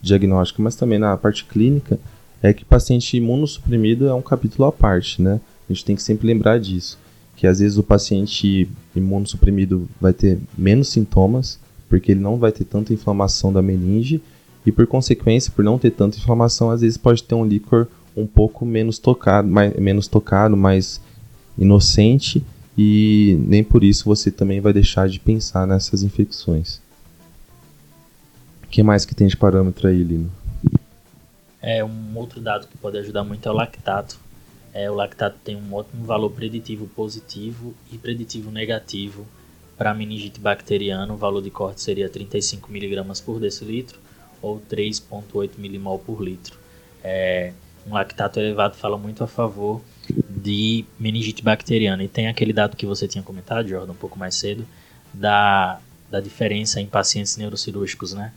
[0.00, 1.98] diagnóstica, mas também na parte clínica,
[2.42, 5.40] é que paciente imunossuprimido é um capítulo à parte, né?
[5.68, 6.98] A gente tem que sempre lembrar disso,
[7.36, 12.64] que às vezes o paciente imunossuprimido vai ter menos sintomas, porque ele não vai ter
[12.64, 14.20] tanta inflamação da meninge,
[14.64, 18.26] e por consequência, por não ter tanta inflamação, às vezes pode ter um líquor um
[18.26, 21.00] pouco menos tocado, mais, menos tocado, mais
[21.58, 22.44] inocente,
[22.76, 26.80] e nem por isso você também vai deixar de pensar nessas infecções.
[28.64, 30.30] O que mais que tem de parâmetro aí, Lino?
[31.62, 34.18] É, um outro dado que pode ajudar muito é o lactato.
[34.74, 39.26] É, o lactato tem um ótimo valor preditivo positivo e preditivo negativo
[39.76, 41.12] para meningite bacteriana.
[41.14, 43.98] O valor de corte seria 35 mg por decilitro
[44.42, 46.58] ou 3,8 milimol por litro.
[47.02, 47.52] É,
[47.86, 49.80] um lactato elevado fala muito a favor
[50.28, 52.02] de meningite bacteriana.
[52.04, 54.64] E tem aquele dado que você tinha comentado, Jordan, um pouco mais cedo,
[55.12, 55.78] da,
[56.10, 58.32] da diferença em pacientes neurocirúrgicos, né?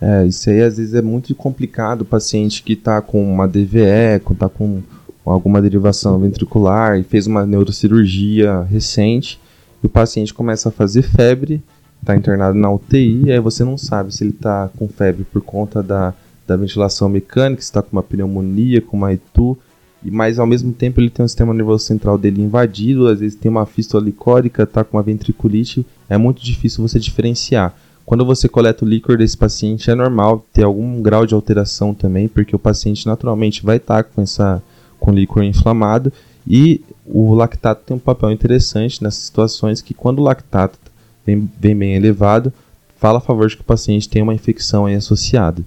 [0.00, 2.02] É, isso aí às vezes é muito complicado.
[2.02, 4.82] O paciente que está com uma DVE, está com
[5.24, 9.38] alguma derivação ventricular e fez uma neurocirurgia recente,
[9.82, 11.62] e o paciente começa a fazer febre
[12.00, 15.42] está internado na UTI, e aí você não sabe se ele está com febre por
[15.42, 16.14] conta da,
[16.46, 19.58] da ventilação mecânica, se está com uma pneumonia, com uma ITU,
[20.02, 23.50] mas ao mesmo tempo ele tem o sistema nervoso central dele invadido, às vezes tem
[23.50, 27.74] uma fístula licórica, está com uma ventriculite, é muito difícil você diferenciar.
[28.06, 32.28] Quando você coleta o líquor desse paciente, é normal ter algum grau de alteração também,
[32.28, 34.62] porque o paciente naturalmente vai estar tá com essa
[34.98, 36.12] com líquor inflamado
[36.46, 40.78] e o lactato tem um papel interessante nessas situações que quando o lactato
[41.24, 42.52] vem, vem bem elevado,
[42.96, 45.64] fala a favor de que o paciente tem uma infecção associada.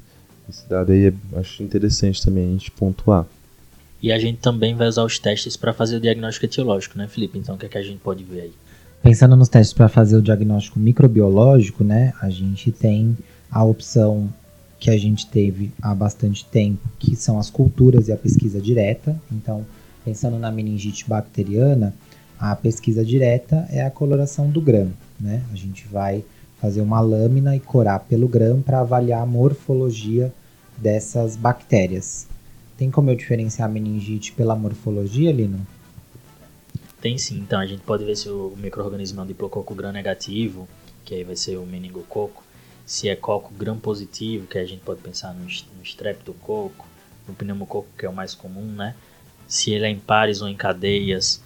[0.49, 3.25] Esse dado aí é, acho interessante também a gente pontuar.
[4.03, 7.37] E a gente também vai usar os testes para fazer o diagnóstico etiológico, né, Felipe?
[7.37, 8.53] Então, o que, é que a gente pode ver aí?
[9.01, 13.17] Pensando nos testes para fazer o diagnóstico microbiológico, né, a gente tem
[13.49, 14.27] a opção
[14.77, 19.15] que a gente teve há bastante tempo, que são as culturas e a pesquisa direta.
[19.31, 19.65] Então,
[20.03, 21.93] pensando na meningite bacteriana,
[22.37, 25.41] a pesquisa direta é a coloração do grão, né?
[25.53, 26.25] A gente vai
[26.59, 30.33] fazer uma lâmina e corar pelo grão para avaliar a morfologia
[30.77, 32.27] dessas bactérias.
[32.78, 35.65] Tem como eu diferenciar a meningite pela morfologia, Lino?
[36.99, 37.39] Tem sim.
[37.39, 40.67] Então a gente pode ver se o microorganismo é um diplococo gram negativo,
[41.03, 42.43] que aí vai ser o meningococo.
[42.86, 46.86] Se é coco gram positivo, que a gente pode pensar no, no streptococo,
[47.28, 48.95] no pneumococo, que é o mais comum, né?
[49.47, 51.41] Se ele é em pares ou em cadeias,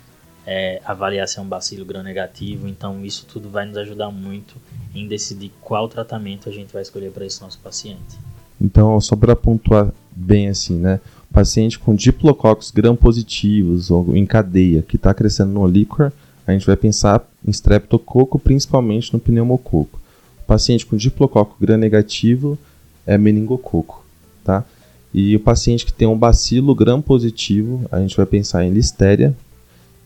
[0.45, 2.67] é, avaliar se é um bacilo gram negativo.
[2.67, 4.55] Então isso tudo vai nos ajudar muito
[4.95, 8.17] em decidir qual tratamento a gente vai escolher para esse nosso paciente.
[8.59, 10.99] Então, só para pontuar bem assim, né?
[11.37, 16.11] Paciente com diplococos gram-positivos ou em cadeia que está crescendo no líquor,
[16.47, 20.01] a gente vai pensar em streptococo, principalmente no pneumococo.
[20.41, 22.57] O paciente com diplococo gram-negativo
[23.05, 24.03] é meningococo,
[24.43, 24.65] tá?
[25.13, 29.37] E o paciente que tem um bacilo gram-positivo, a gente vai pensar em listéria.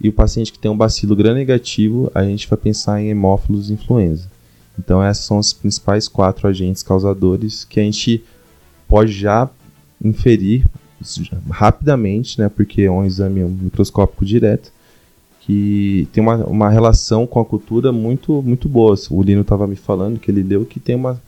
[0.01, 4.27] E o paciente que tem um bacilo gram-negativo, a gente vai pensar em hemófilos influenza.
[4.77, 8.21] Então, esses são os principais quatro agentes causadores que a gente
[8.85, 9.49] pode já
[10.03, 10.65] inferir
[11.49, 14.71] rapidamente, né, porque é um exame microscópico direto,
[15.41, 18.95] que tem uma, uma relação com a cultura muito muito boa.
[19.09, 21.21] O Lino estava me falando que ele deu que tem uma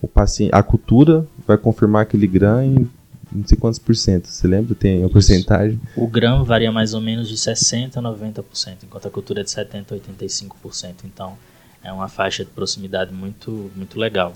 [0.00, 2.90] o paciente, a cultura vai confirmar aquele GRAM em
[3.30, 4.26] não sei quantos por cento.
[4.26, 4.74] Você lembra?
[4.74, 5.78] Tem a porcentagem?
[5.94, 9.50] O GRAM varia mais ou menos de 60 a 90%, enquanto a cultura é de
[9.50, 10.94] 70 a 85%.
[11.04, 11.36] Então,
[11.82, 14.32] é uma faixa de proximidade muito muito legal.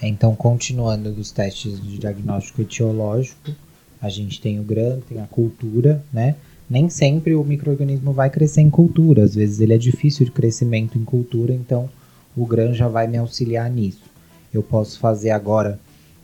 [0.00, 3.52] Então, continuando dos testes de diagnóstico etiológico,
[4.00, 6.36] a gente tem o GRAM, tem a cultura, né?
[6.68, 10.98] Nem sempre o microorganismo vai crescer em cultura, às vezes ele é difícil de crescimento
[10.98, 11.88] em cultura, então
[12.36, 14.02] o GRAM já vai me auxiliar nisso.
[14.52, 15.78] Eu posso fazer agora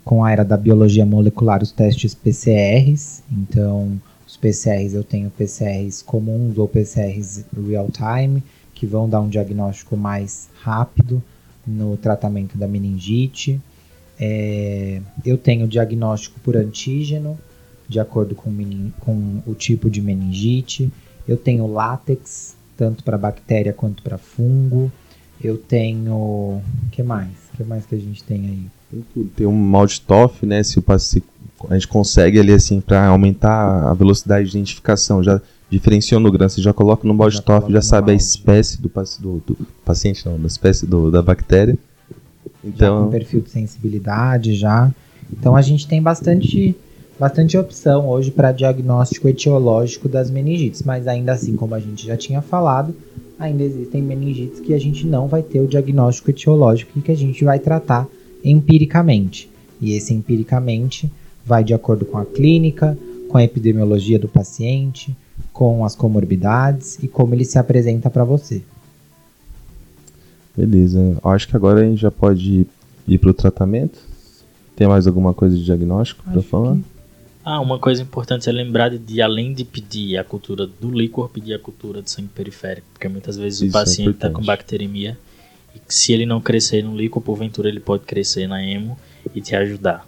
[0.05, 6.03] com a era da biologia molecular os testes PCRs, então os PCRs eu tenho PCRs
[6.03, 8.43] comuns ou PCRs real time,
[8.75, 11.23] que vão dar um diagnóstico mais rápido
[11.69, 13.61] no tratamento da meningite.
[14.19, 17.39] É, eu tenho diagnóstico por antígeno,
[17.89, 18.51] de acordo com,
[19.01, 20.91] com o tipo de meningite.
[21.27, 24.91] Eu tenho látex, tanto para bactéria quanto para fungo.
[25.43, 26.15] Eu tenho.
[26.15, 27.31] O que mais?
[27.53, 28.67] O que mais que a gente tem aí?
[29.37, 30.63] Tem um Maltitoff, né?
[30.63, 30.83] Se
[31.69, 35.41] a gente consegue ali assim para aumentar a velocidade de identificação, já
[35.71, 38.91] diferenciou no grão, você já coloca no Maltitoff, já, já sabe a espécie do,
[39.21, 41.79] do, do, paciente, não, da espécie do, da bactéria.
[42.65, 44.91] Então, já com perfil de sensibilidade já.
[45.33, 46.75] Então a gente tem bastante
[47.19, 52.17] bastante opção hoje para diagnóstico etiológico das meningites, mas ainda assim, como a gente já
[52.17, 52.95] tinha falado,
[53.39, 57.17] ainda existem meningites que a gente não vai ter o diagnóstico etiológico e que a
[57.17, 58.07] gente vai tratar
[58.45, 59.51] empiricamente.
[59.81, 61.11] E esse empiricamente
[61.45, 62.97] vai de acordo com a clínica,
[63.29, 65.15] com a epidemiologia do paciente,
[65.59, 68.63] com as comorbidades e como ele se apresenta para você.
[70.57, 71.19] Beleza.
[71.25, 72.65] Acho que agora a gente já pode
[73.09, 73.99] ir para o tratamento.
[74.77, 76.77] Tem mais alguma coisa de diagnóstico para falar?
[76.77, 76.85] Que...
[77.45, 81.55] Ah, uma coisa importante é lembrar de, além de pedir a cultura do líquor, pedir
[81.55, 84.45] a cultura do sangue periférico, porque muitas vezes Isso o é paciente está é com
[84.45, 85.19] bacteremia
[85.75, 88.97] e se ele não crescer no líquor, porventura ele pode crescer na hemo
[89.35, 90.07] e te ajudar.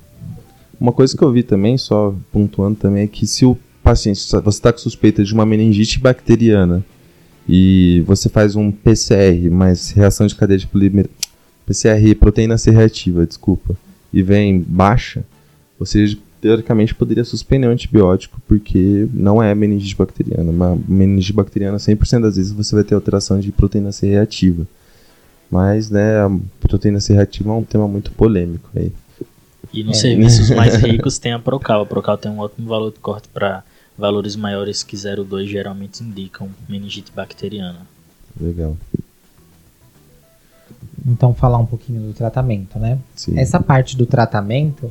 [0.80, 3.58] Uma coisa que eu vi também, só pontuando também, é que se o
[3.90, 6.84] paciente, você está com suspeita de uma meningite bacteriana
[7.48, 11.10] e você faz um PCR, mas reação de cadeia de polímero,
[11.66, 13.76] PCR, proteína C reativa, desculpa,
[14.12, 15.24] e vem baixa,
[15.76, 20.50] você teoricamente poderia suspender o antibiótico porque não é meningite bacteriana.
[20.50, 24.66] Uma meningite bacteriana, 100% das vezes você vai ter alteração de proteína C reativa.
[25.50, 26.30] Mas, né, a
[26.60, 28.92] proteína C reativa é um tema muito polêmico aí.
[29.72, 30.00] E nos é.
[30.00, 31.82] serviços mais ricos tem a Procal.
[31.82, 33.62] A Procal tem um ótimo valor de corte para
[34.00, 37.80] Valores maiores que 0,2 geralmente indicam meningite bacteriana.
[38.40, 38.74] Legal.
[41.06, 42.98] então falar um pouquinho do tratamento, né?
[43.14, 43.38] Sim.
[43.38, 44.90] Essa parte do tratamento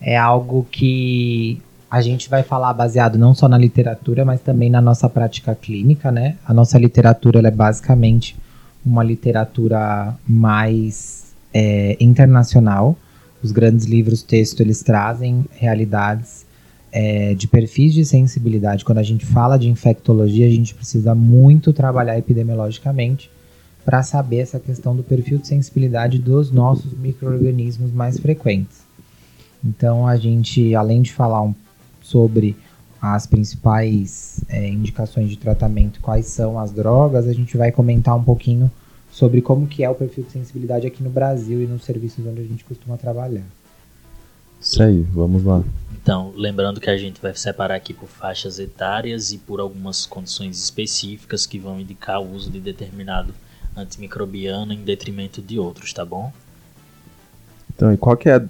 [0.00, 4.80] é algo que a gente vai falar baseado não só na literatura, mas também na
[4.80, 6.36] nossa prática clínica, né?
[6.46, 8.36] A nossa literatura ela é basicamente
[8.84, 12.96] uma literatura mais é, internacional.
[13.42, 16.45] Os grandes livros texto eles trazem realidades
[16.92, 18.84] é, de perfis de sensibilidade.
[18.84, 23.30] Quando a gente fala de infectologia, a gente precisa muito trabalhar epidemiologicamente
[23.84, 28.78] para saber essa questão do perfil de sensibilidade dos nossos micro-organismos mais frequentes.
[29.64, 31.54] Então, a gente, além de falar um,
[32.02, 32.56] sobre
[33.00, 38.24] as principais é, indicações de tratamento, quais são as drogas, a gente vai comentar um
[38.24, 38.70] pouquinho
[39.10, 42.40] sobre como que é o perfil de sensibilidade aqui no Brasil e nos serviços onde
[42.40, 43.44] a gente costuma trabalhar.
[44.66, 45.62] Isso aí, vamos lá.
[45.92, 50.60] Então, lembrando que a gente vai separar aqui por faixas etárias e por algumas condições
[50.60, 53.32] específicas que vão indicar o uso de determinado
[53.76, 56.32] antimicrobiano em detrimento de outros, tá bom?
[57.72, 58.44] Então, e qual que é a,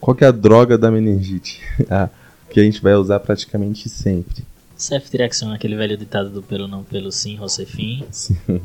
[0.00, 1.62] qual que é a droga da meningite?
[1.90, 2.08] a,
[2.48, 4.44] que a gente vai usar praticamente sempre.
[4.76, 8.06] Ceftriaxona, aquele velho ditado do pelo não pelo sim, Rosefim.
[8.12, 8.60] Sim.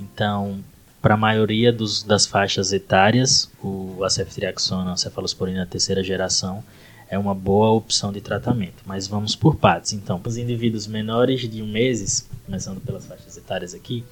[0.00, 0.58] Então,
[1.06, 6.64] para a maioria dos, das faixas etárias, o, a ceftriaxona, a cefalosporina terceira geração,
[7.08, 8.82] é uma boa opção de tratamento.
[8.84, 9.92] Mas vamos por partes.
[9.92, 14.02] Então, para os indivíduos menores de um meses, começando pelas faixas etárias aqui,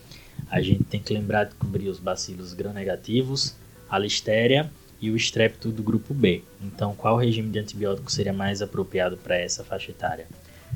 [0.49, 3.57] a gente tem que lembrar de cobrir os bacilos gram-negativos,
[3.91, 4.71] a listéria
[5.01, 6.45] e o estrépito do grupo B.
[6.63, 10.29] Então, qual regime de antibiótico seria mais apropriado para essa faixa etária?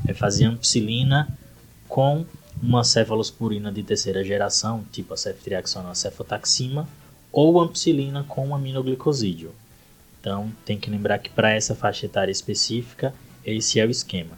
[0.05, 1.29] É fazer ampicilina
[1.87, 2.27] com
[2.63, 6.89] uma cefalosporina de terceira geração, tipo a ceftriaxona cefotaxima,
[7.33, 9.53] ou ampicilina com aminoglicosídeo.
[10.21, 14.37] Então, tem que lembrar que para essa faixa etária específica, esse é o esquema.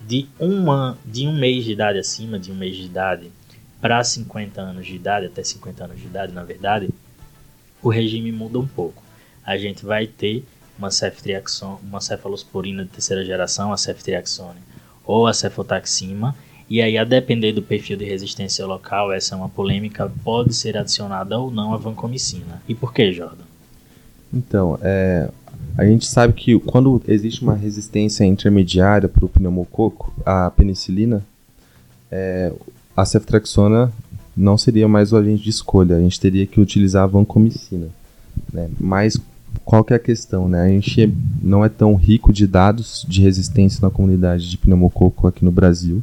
[0.00, 3.30] De, uma, de um mês de idade acima, de um mês de idade,
[3.80, 6.88] para 50 anos de idade, até 50 anos de idade, na verdade,
[7.82, 9.02] o regime muda um pouco.
[9.44, 10.44] A gente vai ter
[10.78, 14.60] uma ceftriaxona, uma cefalosporina de terceira geração, a ceftriaxone,
[15.04, 16.34] ou a cefotaxima,
[16.72, 20.74] e aí, a depender do perfil de resistência local, essa é uma polêmica, pode ser
[20.74, 22.62] adicionada ou não a vancomicina.
[22.66, 23.44] E por que, Jordan?
[24.32, 25.28] Então, é,
[25.76, 31.22] a gente sabe que quando existe uma resistência intermediária para o pneumococo, a penicilina,
[32.10, 32.50] é,
[32.96, 33.92] a ceftriaxona
[34.34, 37.88] não seria mais o agente de escolha, a gente teria que utilizar a vancomicina.
[38.50, 38.70] Né?
[38.80, 39.20] Mas
[39.62, 40.48] qual que é a questão?
[40.48, 40.62] Né?
[40.62, 45.44] A gente não é tão rico de dados de resistência na comunidade de pneumococo aqui
[45.44, 46.02] no Brasil.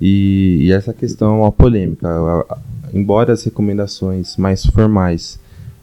[0.00, 2.08] E, e essa questão é uma polêmica.
[2.92, 5.38] Embora as recomendações mais formais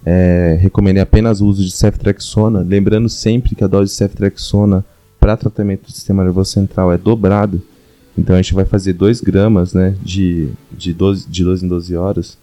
[0.06, 4.86] é, recomendem apenas o uso de ceftriaxona, lembrando sempre que a dose de ceftriaxona
[5.20, 7.60] para tratamento do sistema nervoso central é dobrada,
[8.18, 11.96] então a gente vai fazer 2 gramas né, de, de, 12, de 12 em 12
[11.98, 12.38] horas.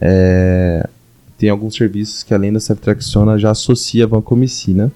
[0.00, 0.86] É,
[1.38, 4.92] tem alguns serviços que além da ceftriaxona já associa vancomicina,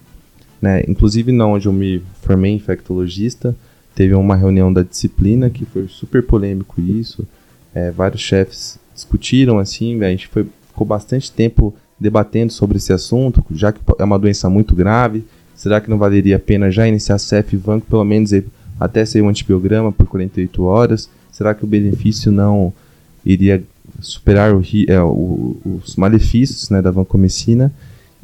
[0.61, 3.57] né, inclusive não onde eu me formei infectologista,
[3.95, 7.27] Teve uma reunião da disciplina que foi super polêmico isso.
[7.75, 13.45] É, vários chefes discutiram assim, a gente foi, ficou bastante tempo debatendo sobre esse assunto,
[13.51, 15.25] já que é uma doença muito grave.
[15.55, 18.33] Será que não valeria a pena já iniciar CEF Vanco, pelo menos
[18.81, 21.09] até ser um antibiograma por 48 horas?
[21.31, 22.73] Será que o benefício não
[23.25, 23.63] iria
[24.01, 27.73] superar o, é, o, os malefícios né, da vancomicina?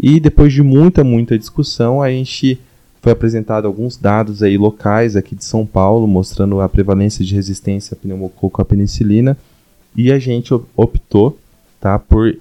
[0.01, 2.59] E depois de muita, muita discussão, a gente
[3.01, 7.94] foi apresentado alguns dados aí locais aqui de São Paulo, mostrando a prevalência de resistência
[7.94, 9.36] a pneumococo à penicilina,
[9.96, 11.38] e a gente optou
[11.80, 12.36] tá, por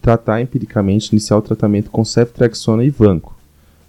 [0.00, 3.36] tratar empiricamente, iniciar o tratamento com ceftriaxona e vanco.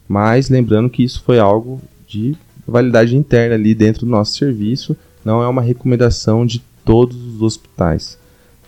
[0.07, 2.35] Mas lembrando que isso foi algo de
[2.67, 8.17] validade interna ali dentro do nosso serviço, não é uma recomendação de todos os hospitais,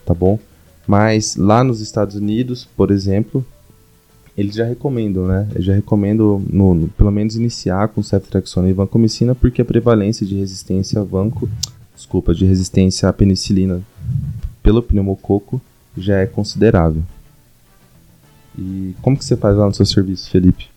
[0.06, 0.40] tá bom?
[0.88, 3.46] Mas lá nos Estados Unidos, por exemplo,
[4.38, 5.48] eles já recomendam, né?
[5.56, 10.26] Eu já recomendo, no, no, pelo menos, iniciar com ceftriaxona e vancomicina, porque a prevalência
[10.26, 11.50] de resistência a vanco,
[11.96, 13.82] desculpa, de resistência à penicilina
[14.62, 15.62] pelo pneumococo
[15.98, 17.04] já é considerável.
[18.58, 20.68] E como que você faz lá no seu serviço, Felipe?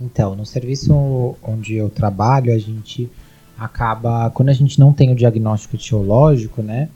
[0.00, 3.10] Então, no serviço onde eu trabalho, a gente
[3.58, 6.88] acaba, quando a gente não tem o diagnóstico etiológico, né?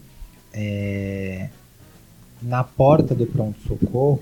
[0.53, 1.48] É,
[2.42, 4.20] na porta do pronto-socorro,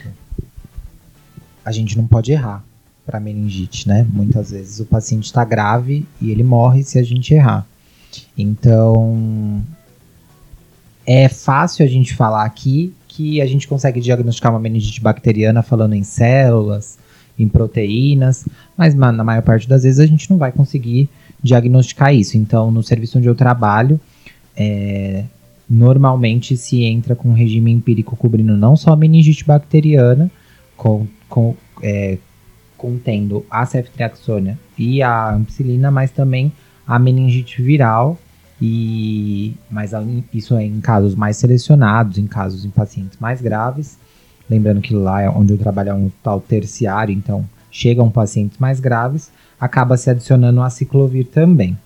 [1.68, 2.64] a gente não pode errar
[3.04, 4.06] para meningite, né?
[4.10, 7.66] Muitas vezes o paciente está grave e ele morre se a gente errar.
[8.36, 9.62] Então,
[11.06, 15.92] é fácil a gente falar aqui que a gente consegue diagnosticar uma meningite bacteriana falando
[15.92, 16.98] em células,
[17.38, 18.46] em proteínas,
[18.76, 21.08] mas na maior parte das vezes a gente não vai conseguir
[21.42, 22.38] diagnosticar isso.
[22.38, 24.00] Então, no serviço onde eu trabalho,
[24.56, 25.24] é,
[25.68, 30.30] normalmente se entra com um regime empírico cobrindo não só a meningite bacteriana,
[30.78, 32.16] com, com, é,
[32.78, 36.50] contendo a ceftriaxona e a ampicilina, mas também
[36.86, 38.16] a meningite viral,
[38.62, 39.92] e mas
[40.32, 43.98] isso é em casos mais selecionados, em casos em pacientes mais graves.
[44.48, 48.80] Lembrando que lá é onde eu trabalho é um tal terciário, então chegam pacientes mais
[48.80, 51.76] graves, acaba se adicionando a ciclovir também.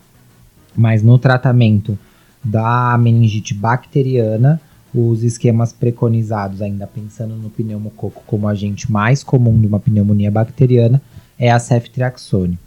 [0.76, 1.98] Mas no tratamento
[2.44, 4.60] da meningite bacteriana,
[4.94, 11.00] os esquemas preconizados, ainda pensando no pneumococo como agente mais comum de uma pneumonia bacteriana,
[11.38, 12.58] é a ceftriaxone.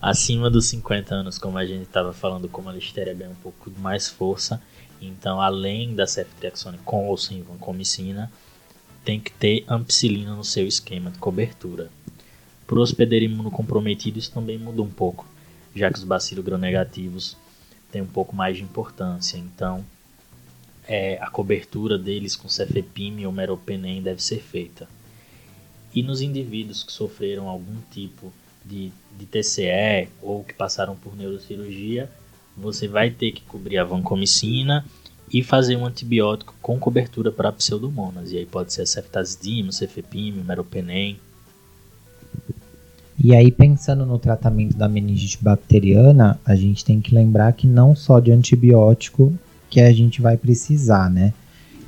[0.00, 3.70] Acima dos 50 anos, como a gente estava falando, como a listeria ganha um pouco
[3.78, 4.60] mais força,
[5.00, 8.30] então além da ceftriaxone com ou sem vancomicina,
[9.04, 11.90] tem que ter ampicilina no seu esquema de cobertura.
[12.66, 15.26] Para o hospedeiro imunocomprometido, isso também muda um pouco,
[15.74, 17.36] já que os bacilos gram-negativos
[17.90, 19.36] têm um pouco mais de importância.
[19.36, 19.84] Então,
[20.92, 24.86] é, a cobertura deles com cefepime ou meropenem deve ser feita.
[25.94, 28.30] E nos indivíduos que sofreram algum tipo
[28.62, 32.10] de, de TCE ou que passaram por neurocirurgia,
[32.54, 34.84] você vai ter que cobrir a vancomicina
[35.32, 38.30] e fazer um antibiótico com cobertura para pseudomonas.
[38.30, 41.18] E aí pode ser ceftazidime, cefepime, meropenem.
[43.18, 47.96] E aí, pensando no tratamento da meningite bacteriana, a gente tem que lembrar que não
[47.96, 49.32] só de antibiótico
[49.72, 51.32] que a gente vai precisar, né?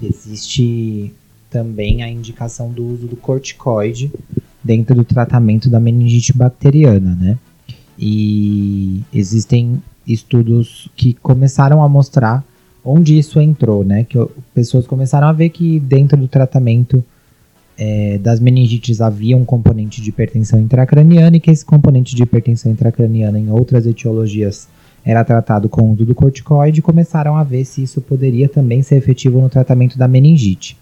[0.03, 1.13] Existe
[1.51, 4.11] também a indicação do uso do corticoide
[4.63, 7.39] dentro do tratamento da meningite bacteriana, né?
[7.99, 12.43] E existem estudos que começaram a mostrar
[12.83, 14.05] onde isso entrou, né?
[14.05, 14.17] Que
[14.55, 17.05] pessoas começaram a ver que dentro do tratamento
[17.77, 22.73] é, das meningites havia um componente de hipertensão intracraniana e que esse componente de hipertensão
[22.73, 24.69] intracraniana em outras etiologias
[25.05, 29.41] era tratado com o corticoide e começaram a ver se isso poderia também ser efetivo
[29.41, 30.79] no tratamento da meningite.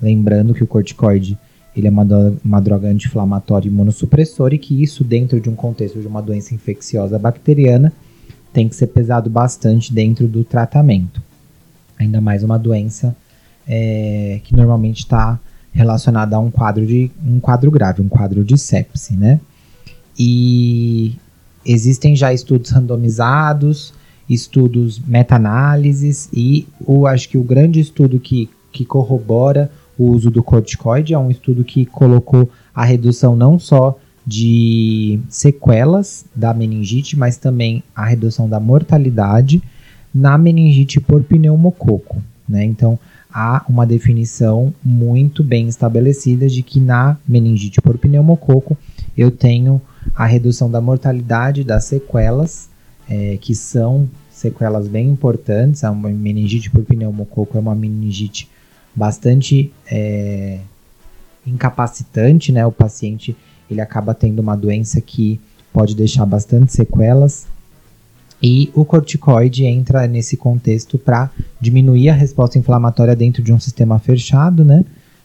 [0.00, 1.36] Lembrando que o corticoide
[1.76, 2.06] ele é uma,
[2.42, 7.18] uma droga anti-inflamatória imunossupressora e que isso dentro de um contexto de uma doença infecciosa
[7.18, 7.92] bacteriana
[8.52, 11.20] tem que ser pesado bastante dentro do tratamento.
[11.98, 13.14] Ainda mais uma doença
[13.68, 15.38] é, que normalmente está
[15.72, 19.38] relacionada a um quadro de um quadro grave, um quadro de sepse, né?
[20.18, 21.16] E
[21.66, 23.92] existem já estudos randomizados,
[24.28, 30.42] estudos meta-análises e o acho que o grande estudo que, que corrobora o uso do
[30.42, 37.36] corticoide é um estudo que colocou a redução não só de sequelas da meningite, mas
[37.36, 39.62] também a redução da mortalidade
[40.12, 42.64] na meningite por pneumococo, né?
[42.64, 42.98] Então,
[43.32, 48.76] há uma definição muito bem estabelecida de que na meningite por pneumococo
[49.16, 49.80] eu tenho
[50.14, 52.68] a redução da mortalidade das sequelas,
[53.08, 55.84] é, que são sequelas bem importantes.
[55.84, 58.48] A meningite por pneumococo é uma meningite
[58.94, 60.58] bastante é,
[61.46, 62.66] incapacitante, né?
[62.66, 63.36] O paciente
[63.70, 65.40] ele acaba tendo uma doença que
[65.72, 67.46] pode deixar bastante sequelas
[68.42, 71.30] e o corticoide entra nesse contexto para
[71.60, 74.84] diminuir a resposta inflamatória dentro de um sistema fechado, né?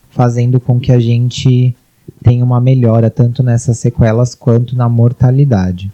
[0.10, 1.76] Fazendo com que a gente
[2.24, 5.92] tenha uma melhora tanto nessas sequelas quanto na mortalidade.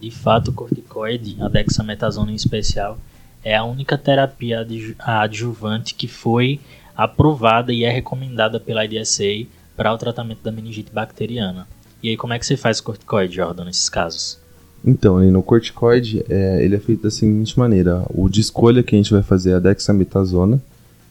[0.00, 2.98] De fato, o corticoide, a dexametasona em especial,
[3.44, 4.66] é a única terapia
[4.98, 6.60] adjuvante que foi
[6.96, 9.46] aprovada e é recomendada pela IDSA
[9.76, 11.66] para o tratamento da meningite bacteriana.
[12.02, 14.38] E aí, como é que você faz corticoide, Jordan, nesses casos?
[14.84, 18.98] Então, no corticoide, é, ele é feito da seguinte maneira: o de escolha que a
[18.98, 20.60] gente vai fazer é a dexametasona,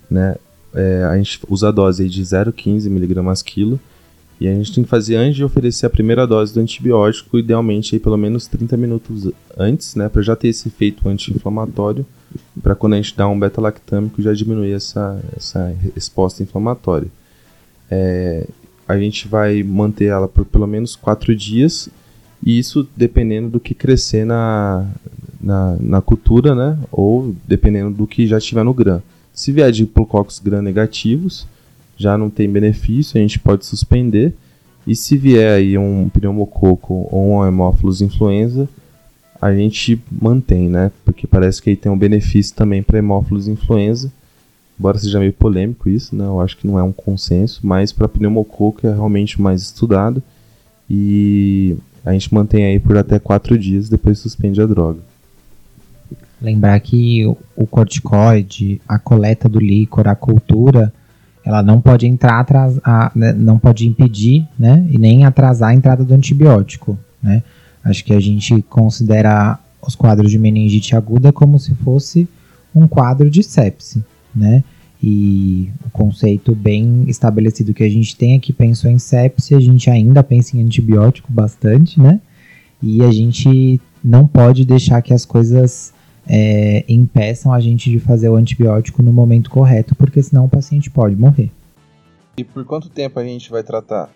[0.10, 0.36] né?
[0.74, 3.80] É, a gente usa a dose de 0,15 mg quilo
[4.40, 7.96] e a gente tem que fazer antes de oferecer a primeira dose do antibiótico, idealmente
[7.96, 12.06] aí pelo menos 30 minutos antes, né, para já ter esse efeito anti-inflamatório,
[12.64, 17.08] para quando a gente dá um beta-lactâmico já diminuir essa, essa resposta inflamatória.
[17.92, 18.48] É,
[18.88, 21.90] a gente vai manter ela por pelo menos 4 dias
[22.44, 24.88] e isso dependendo do que crescer na,
[25.40, 26.78] na, na cultura, né?
[26.92, 29.02] Ou dependendo do que já estiver no gram.
[29.34, 31.46] Se vier de diplococos gram negativos,
[32.00, 34.34] já não tem benefício, a gente pode suspender.
[34.88, 38.68] E se vier aí um pneumococo ou um hemófilos influenza,
[39.40, 40.92] a gente mantém, né?
[41.04, 44.12] Porque parece que aí tem um benefício também para hemófilos influenza.
[44.80, 46.24] Embora seja meio polêmico isso, né?
[46.24, 50.24] Eu acho que não é um consenso, mas para pneumococo é realmente mais estudado.
[50.90, 51.76] E
[52.06, 55.00] a gente mantém aí por até 4 dias, depois suspende a droga.
[56.42, 57.26] Lembrar que
[57.56, 60.94] o corticoide, a coleta do líquor, a cultura,
[61.50, 66.06] ela não pode entrar atrasar, né, não pode impedir, né, e nem atrasar a entrada
[66.06, 67.42] do antibiótico, né?
[67.84, 72.30] Acho que a gente considera os quadros de meningite aguda como se fosse
[72.76, 74.04] um quadro de sepse,
[74.36, 74.64] né?
[75.02, 79.60] E o conceito bem estabelecido que a gente tem é que pensou em sepse, a
[79.60, 82.22] gente ainda pensa em antibiótico bastante, né?
[82.84, 85.94] E a gente não pode deixar que as coisas
[86.30, 90.92] é, impeçam a gente de fazer o antibiótico no momento correto, porque senão o paciente
[90.92, 91.50] pode morrer.
[92.38, 94.12] E por quanto tempo a gente vai tratar?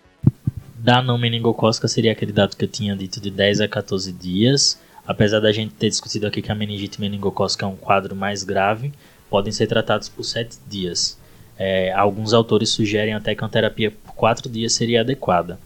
[0.78, 4.78] Da não meningocócica seria aquele dado que eu tinha dito de 10 a 14 dias.
[5.06, 8.92] Apesar da gente ter discutido aqui que a meningite meningocócica é um quadro mais grave,
[9.28, 11.18] podem ser tratados por 7 dias.
[11.58, 15.58] É, alguns autores sugerem até que uma terapia por 4 dias seria adequada.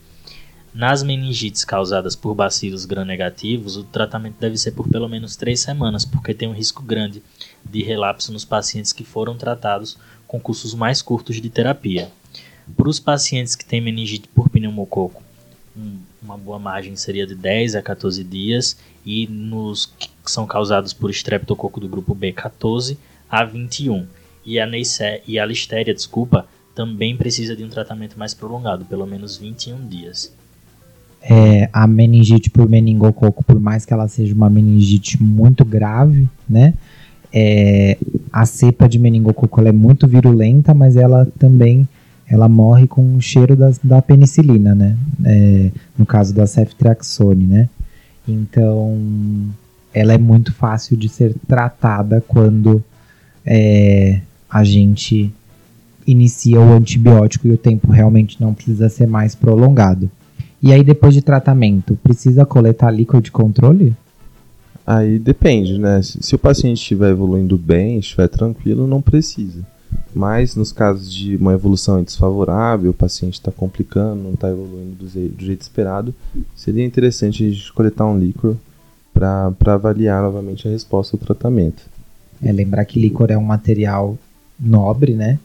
[0.79, 6.05] Nas meningites causadas por bacilos gram-negativos, o tratamento deve ser por pelo menos 3 semanas,
[6.05, 7.21] porque tem um risco grande
[7.69, 12.13] de relapso nos pacientes que foram tratados com cursos mais curtos de terapia.
[12.77, 15.21] Para os pacientes que têm meningite por pneumococo,
[16.23, 21.11] uma boa margem seria de 10 a 14 dias, e nos que são causados por
[21.11, 22.97] estreptococo do grupo B, 14
[23.29, 24.07] a 21.
[24.47, 29.09] E a, Neisser, e a listéria, desculpa, também precisa de um tratamento mais prolongado, pelo
[29.09, 30.38] menos 21 dias.
[31.31, 36.73] É, a meningite por meningococo, por mais que ela seja uma meningite muito grave, né?
[37.31, 37.99] É,
[38.33, 41.87] a cepa de meningococo é muito virulenta, mas ela também
[42.27, 44.97] ela morre com o cheiro das, da penicilina, né?
[45.25, 47.69] É, no caso da ceftriaxone, né?
[48.27, 48.99] Então,
[49.93, 52.85] ela é muito fácil de ser tratada quando
[53.45, 55.33] é, a gente
[56.07, 60.11] inicia o antibiótico e o tempo realmente não precisa ser mais prolongado.
[60.61, 63.95] E aí, depois de tratamento, precisa coletar líquido de controle?
[64.87, 66.01] Aí depende, né?
[66.03, 69.63] Se, o paciente estiver evoluindo bem, estiver tranquilo, não precisa.
[70.15, 75.09] Mas nos casos de uma evolução desfavorável, o paciente está complicando, não está evoluindo do
[75.09, 76.15] jeito, do jeito, esperado,
[76.57, 78.57] seria interessante a gente coletar um líquor
[79.13, 81.83] para avaliar novamente a resposta ao tratamento.
[82.43, 84.17] É lembrar que líquor é um material
[84.59, 85.39] nobre, né?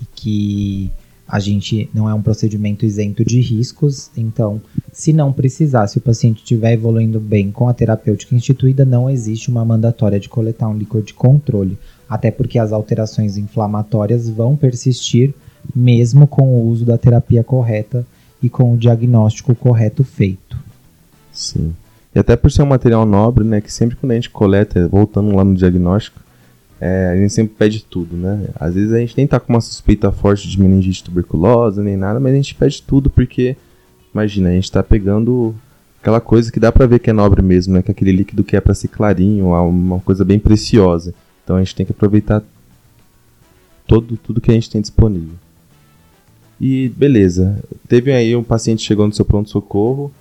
[0.00, 0.90] E que
[1.34, 4.62] a gente não é um procedimento isento de riscos, então,
[4.92, 9.50] se não precisar, se o paciente estiver evoluindo bem com a terapêutica instituída, não existe
[9.50, 11.76] uma mandatória de coletar um líquor de controle
[12.08, 15.34] até porque as alterações inflamatórias vão persistir
[15.74, 18.06] mesmo com o uso da terapia correta
[18.40, 20.56] e com o diagnóstico correto feito.
[21.32, 21.74] Sim.
[22.14, 25.34] E até por ser um material nobre, né, que sempre quando a gente coleta, voltando
[25.34, 26.20] lá no diagnóstico,
[26.86, 28.48] é, a gente sempre pede tudo, né?
[28.56, 32.20] Às vezes a gente nem tá com uma suspeita forte de meningite tuberculosa nem nada,
[32.20, 33.56] mas a gente pede tudo porque,
[34.12, 35.54] imagina, a gente tá pegando
[35.98, 37.80] aquela coisa que dá para ver que é nobre mesmo, né?
[37.80, 41.14] Que é aquele líquido que é para ser clarinho, uma coisa bem preciosa.
[41.42, 42.42] Então a gente tem que aproveitar
[43.86, 45.36] todo, tudo que a gente tem disponível.
[46.60, 50.12] E beleza, teve aí um paciente chegou no seu pronto-socorro,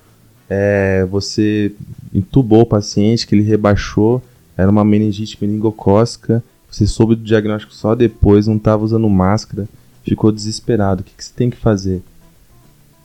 [0.49, 1.73] é, você
[2.13, 4.21] entubou o paciente, que ele rebaixou,
[4.55, 6.41] era uma meningite meningocócica,
[6.73, 9.67] você soube do diagnóstico só depois, não estava usando máscara,
[10.03, 11.01] ficou desesperado.
[11.01, 12.01] O que, que você tem que fazer?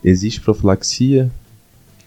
[0.02, 1.30] Existe profilaxia?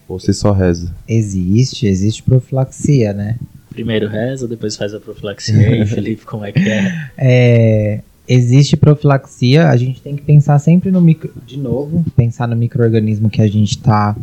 [0.08, 0.92] Ou você só reza?
[1.06, 3.38] Existe, existe profilaxia, né?
[3.70, 5.76] Primeiro reza, depois faz a profilaxia.
[5.76, 7.10] E Felipe, como é que é?
[7.16, 8.00] é?
[8.26, 11.32] Existe profilaxia, a gente tem que pensar sempre no micro.
[11.46, 14.16] De novo, pensar no microorganismo que a gente está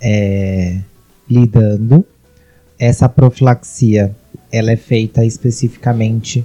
[0.00, 0.80] é,
[1.30, 2.04] lidando.
[2.76, 4.14] Essa profilaxia
[4.50, 6.44] ela é feita especificamente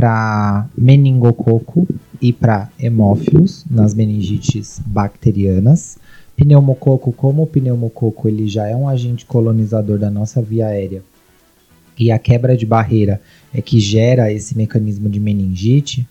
[0.00, 1.86] para meningococo
[2.22, 5.98] e para hemófilos nas meningites bacterianas.
[6.34, 11.02] Pneumococo, como o pneumococo ele já é um agente colonizador da nossa via aérea,
[11.98, 13.20] e a quebra de barreira
[13.52, 16.08] é que gera esse mecanismo de meningite,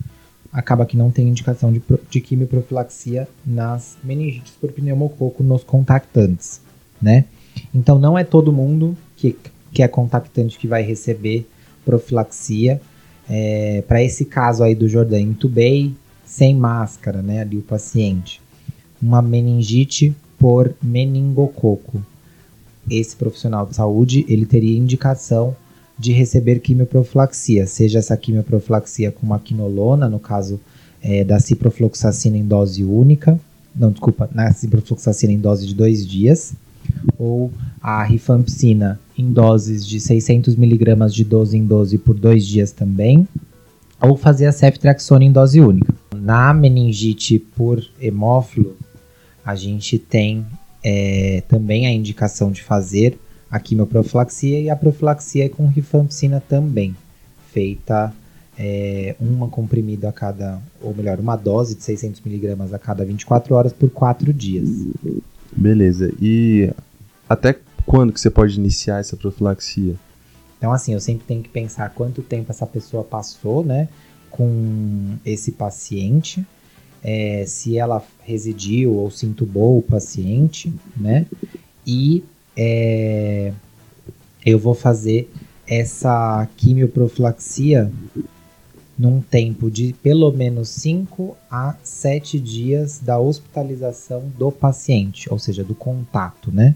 [0.52, 6.60] acaba que não tem indicação de, de quimioprofilaxia nas meningites por pneumococo nos contactantes,
[7.02, 7.24] né?
[7.74, 9.36] Então não é todo mundo que,
[9.72, 11.44] que é contactante que vai receber
[11.84, 12.80] profilaxia.
[13.32, 18.40] É, Para esse caso aí do Jordan, intubei sem máscara, né, ali o paciente.
[19.00, 22.02] Uma meningite por meningococo.
[22.90, 25.54] Esse profissional de saúde, ele teria indicação
[25.96, 30.58] de receber quimioprofilaxia, seja essa quimioprofilaxia com uma quinolona, no caso
[31.02, 33.38] é, da ciprofloxacina em dose única,
[33.76, 36.52] não, desculpa, na ciprofloxacina em dose de dois dias,
[37.18, 43.28] ou a rifampicina em doses de 600mg de 12 em 12 por dois dias também,
[44.00, 45.94] ou fazer a ceftriaxona em dose única.
[46.14, 48.76] Na meningite por hemófilo,
[49.44, 50.44] a gente tem
[50.82, 53.18] é, também a indicação de fazer
[53.50, 56.96] a quimioprofilaxia e a profilaxia com rifampicina também,
[57.52, 58.14] feita
[58.56, 63.54] é, uma comprimida a cada, ou melhor, uma dose de 600 miligramas a cada 24
[63.54, 64.68] horas por 4 dias.
[65.56, 66.12] Beleza.
[66.20, 66.70] E
[67.28, 67.56] até
[67.86, 69.94] quando que você pode iniciar essa profilaxia?
[70.58, 73.88] Então, assim, eu sempre tenho que pensar quanto tempo essa pessoa passou, né,
[74.30, 76.44] com esse paciente,
[77.02, 81.26] é, se ela residiu ou se entubou o paciente, né,
[81.86, 82.22] e
[82.56, 83.52] é,
[84.44, 85.30] eu vou fazer
[85.66, 87.90] essa quimioprofilaxia
[88.98, 95.64] num tempo de pelo menos 5 a 7 dias da hospitalização do paciente, ou seja,
[95.64, 96.74] do contato, né?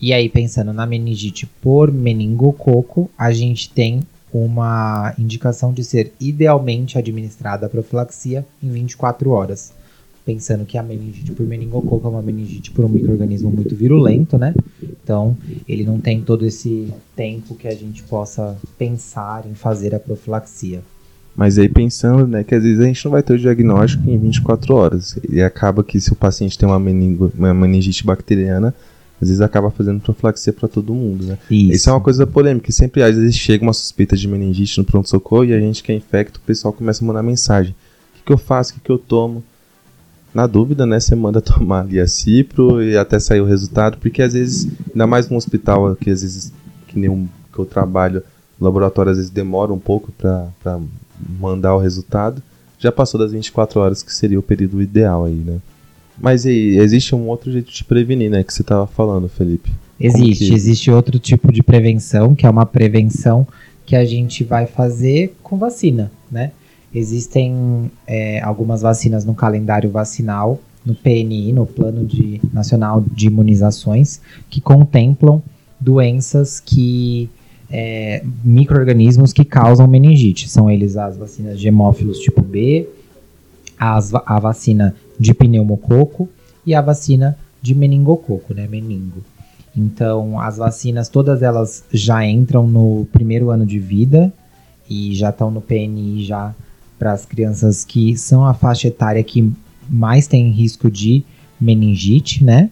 [0.00, 6.98] E aí, pensando na meningite por meningococo, a gente tem uma indicação de ser idealmente
[6.98, 9.72] administrada a profilaxia em 24 horas.
[10.24, 14.54] Pensando que a meningite por meningococo é uma meningite por um microorganismo muito virulento, né?
[14.82, 15.36] Então,
[15.68, 20.82] ele não tem todo esse tempo que a gente possa pensar em fazer a profilaxia.
[21.36, 24.18] Mas aí pensando, né, que às vezes a gente não vai ter o diagnóstico em
[24.18, 25.18] 24 horas.
[25.30, 28.74] E acaba que se o paciente tem uma, meningo, uma meningite bacteriana,
[29.20, 31.38] às vezes acaba fazendo profilaxia para todo mundo, né?
[31.50, 31.72] Isso.
[31.72, 35.44] Isso é uma coisa polêmica, sempre às vezes chega uma suspeita de meningite no pronto-socorro
[35.44, 37.74] e a gente que é infecto, o pessoal começa a mandar mensagem.
[38.12, 38.72] O que, que eu faço?
[38.72, 39.42] O que, que eu tomo?
[40.34, 44.20] Na dúvida, né, você manda tomar ali a cipro e até sair o resultado, porque
[44.20, 46.52] às vezes, ainda mais num hospital que às vezes,
[46.86, 48.22] que nem um, que eu trabalho,
[48.60, 50.78] o laboratório às vezes demora um pouco para
[51.40, 52.42] mandar o resultado,
[52.78, 55.58] já passou das 24 horas, que seria o período ideal aí, né?
[56.18, 58.42] Mas aí, existe um outro jeito de prevenir, né?
[58.42, 59.70] Que você estava falando, Felipe.
[59.98, 60.54] Existe, que...
[60.54, 63.46] existe outro tipo de prevenção, que é uma prevenção
[63.84, 66.52] que a gente vai fazer com vacina, né?
[66.94, 74.20] Existem é, algumas vacinas no calendário vacinal, no PNI, no Plano de, Nacional de Imunizações,
[74.48, 75.42] que contemplam
[75.80, 77.28] doenças que
[77.70, 80.48] é, micro-organismos que causam meningite.
[80.48, 82.88] São eles as vacinas de hemófilos tipo B,
[83.78, 86.28] as, a vacina de pneumococo
[86.64, 89.24] e a vacina de meningococo, né, meningo.
[89.76, 94.32] Então, as vacinas, todas elas já entram no primeiro ano de vida
[94.88, 96.54] e já estão no PNI já
[96.98, 99.52] para as crianças que são a faixa etária que
[99.88, 101.22] mais tem risco de
[101.60, 102.70] meningite, né?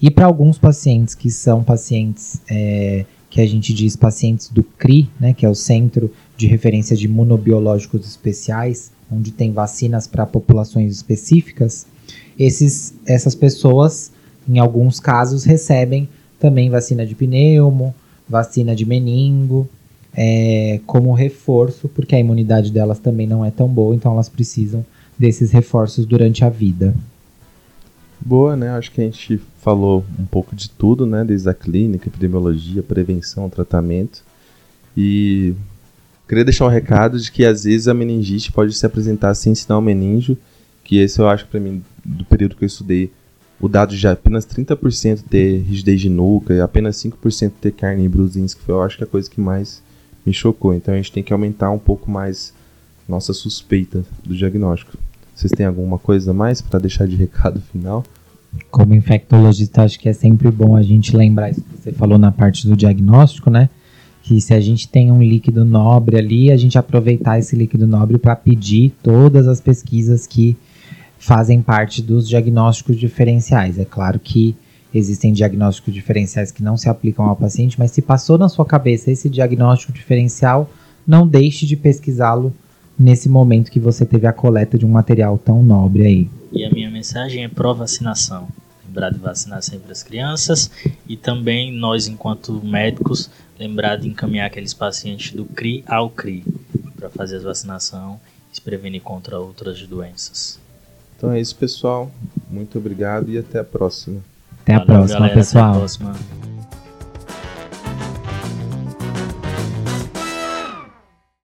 [0.00, 5.08] E para alguns pacientes que são pacientes é, que a gente diz pacientes do CRI,
[5.18, 10.92] né, que é o Centro de Referência de Imunobiológicos Especiais, onde tem vacinas para populações
[10.94, 11.86] específicas,
[12.38, 14.10] esses, essas pessoas,
[14.48, 16.08] em alguns casos, recebem
[16.38, 17.94] também vacina de pneumo,
[18.28, 19.68] vacina de meningo,
[20.16, 24.84] é, como reforço, porque a imunidade delas também não é tão boa, então elas precisam
[25.18, 26.94] desses reforços durante a vida.
[28.20, 28.70] Boa, né?
[28.70, 31.24] Acho que a gente falou um pouco de tudo, né?
[31.24, 34.24] Desde a clínica, epidemiologia, prevenção, tratamento.
[34.96, 35.54] E
[36.28, 39.80] queria deixar um recado de que às vezes a meningite pode se apresentar sem sinal
[39.80, 40.36] meningo,
[40.82, 43.10] que esse eu acho para mim, do período que eu estudei,
[43.60, 48.08] o dado de apenas 30% ter rigidez de nuca e apenas 5% ter carne em
[48.08, 49.82] Brusins, que foi eu acho que a coisa que mais
[50.24, 50.74] me chocou.
[50.74, 52.52] Então a gente tem que aumentar um pouco mais
[53.08, 54.96] nossa suspeita do diagnóstico.
[55.34, 58.04] Vocês têm alguma coisa mais para deixar de recado final?
[58.70, 62.30] Como infectologista, acho que é sempre bom a gente lembrar isso que você falou na
[62.30, 63.68] parte do diagnóstico, né?
[64.24, 68.18] Que se a gente tem um líquido nobre ali, a gente aproveitar esse líquido nobre
[68.18, 70.56] para pedir todas as pesquisas que
[71.18, 73.78] fazem parte dos diagnósticos diferenciais.
[73.78, 74.56] É claro que
[74.92, 79.10] existem diagnósticos diferenciais que não se aplicam ao paciente, mas se passou na sua cabeça
[79.10, 80.70] esse diagnóstico diferencial,
[81.06, 82.52] não deixe de pesquisá-lo
[82.98, 86.30] nesse momento que você teve a coleta de um material tão nobre aí.
[86.52, 88.48] E a minha mensagem é pró-vacinação.
[88.86, 90.70] Lembrar de vacinar sempre as crianças
[91.08, 96.44] e também nós, enquanto médicos, lembrar de encaminhar aqueles pacientes do CRI ao CRI
[96.96, 98.20] para fazer a vacinação
[98.52, 100.58] e se prevenir contra outras doenças.
[101.16, 102.10] Então é isso, pessoal.
[102.50, 104.20] Muito obrigado e até a próxima.
[104.62, 105.64] Até a Valeu, próxima, galera, pessoal.
[105.64, 106.53] Até a próxima.